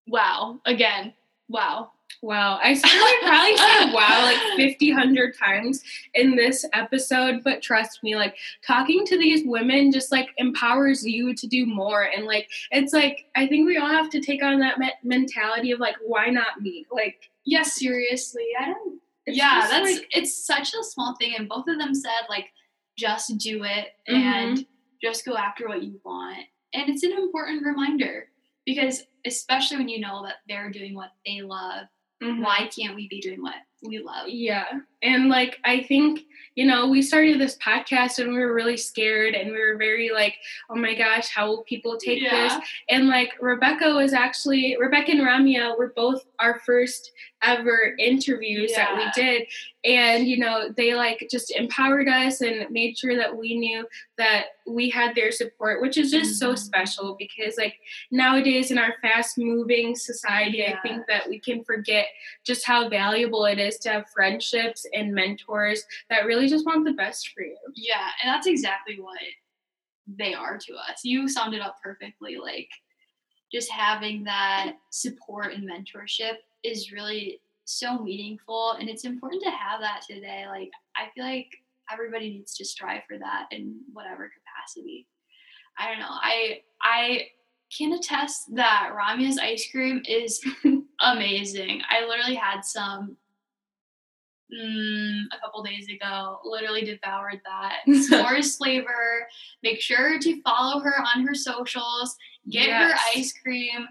[0.07, 0.59] Wow.
[0.65, 1.13] Again.
[1.49, 1.91] Wow.
[2.21, 5.83] Wow, I probably said wow like 50, 100 times
[6.13, 8.35] in this episode, but trust me, like
[8.65, 12.03] talking to these women just like empowers you to do more.
[12.03, 15.71] And like, it's like, I think we all have to take on that me- mentality
[15.71, 16.85] of like, why not me?
[16.91, 18.47] Like, Yeah, seriously.
[18.59, 21.95] I don't it's yeah, that's like, it's such a small thing and both of them
[21.95, 22.51] said like
[22.97, 24.15] just do it Mhm.
[24.15, 24.65] and
[25.01, 26.45] just go after what you want.
[26.73, 28.27] And it's an important reminder
[28.65, 31.85] because especially when you know that they're doing what they love,
[32.23, 32.41] mhm.
[32.41, 34.27] why can't we be doing what we love?
[34.27, 34.65] Yeah,
[35.03, 36.21] And like, I think
[36.55, 40.11] you know, we started this podcast and we were really scared and we were very
[40.11, 40.35] like,
[40.69, 42.59] oh my gosh, how will people take yeah.
[42.59, 42.69] this?
[42.89, 47.11] And like Rebecca was actually Rebecca and Ramya were both our first
[47.43, 48.85] ever interviews yeah.
[48.85, 49.47] that we did
[49.85, 53.85] and you know they like just empowered us and made sure that we knew
[54.17, 56.51] that we had their support which is just mm-hmm.
[56.51, 57.75] so special because like
[58.11, 60.77] nowadays in our fast moving society yeah.
[60.77, 62.07] i think that we can forget
[62.45, 66.93] just how valuable it is to have friendships and mentors that really just want the
[66.93, 67.57] best for you.
[67.75, 69.19] Yeah and that's exactly what
[70.07, 71.03] they are to us.
[71.03, 72.69] You summed it up perfectly like
[73.51, 79.79] just having that support and mentorship is really so meaningful and it's important to have
[79.79, 81.47] that today like i feel like
[81.89, 85.07] everybody needs to strive for that in whatever capacity.
[85.77, 87.27] I don't know i i
[87.75, 90.43] can attest that ramya's ice cream is
[90.99, 91.81] amazing.
[91.89, 93.17] I literally had some
[94.51, 99.27] mm, a couple days ago literally devoured that s'mores flavor
[99.61, 102.15] make sure to follow her on her socials
[102.49, 102.91] get yes.
[102.91, 103.87] her ice cream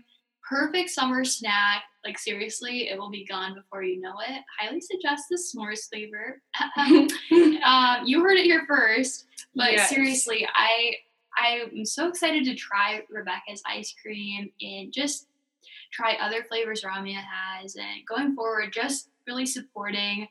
[0.53, 1.85] perfect summer snack.
[2.05, 4.43] Like seriously, it will be gone before you know it.
[4.59, 6.43] Highly suggest the s'mores flavor.
[7.65, 9.89] um, you heard it here first, but yes.
[9.89, 10.95] seriously, I
[11.39, 15.29] I'm so excited to try Rebecca's ice cream and just
[15.91, 20.29] try other flavors Ramya has, and going forward, just really supporting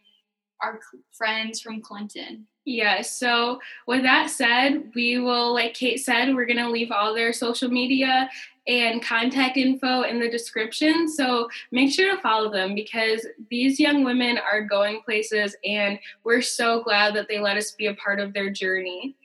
[0.62, 0.80] our
[1.12, 2.48] friends from Clinton.
[2.66, 7.14] Yeah, so with that said, we will, like Kate said, we're going to leave all
[7.14, 8.30] their social media
[8.68, 11.10] and contact info in the description.
[11.10, 16.44] So make sure to follow them because these young women are going places and we're
[16.44, 19.16] so glad that they let us be a part of their journey.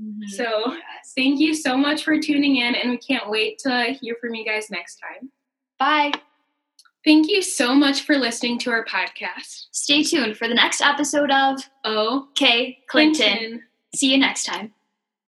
[0.00, 0.28] Mm-hmm.
[0.28, 1.12] So yes.
[1.14, 4.44] thank you so much for tuning in and we can't wait to hear from you
[4.44, 5.30] guys next time.
[5.78, 6.12] Bye.
[7.06, 9.66] Thank you so much for listening to our podcast.
[9.70, 13.38] Stay tuned for the next episode of OK Clinton.
[13.38, 13.62] Clinton.
[13.94, 14.72] See you next time.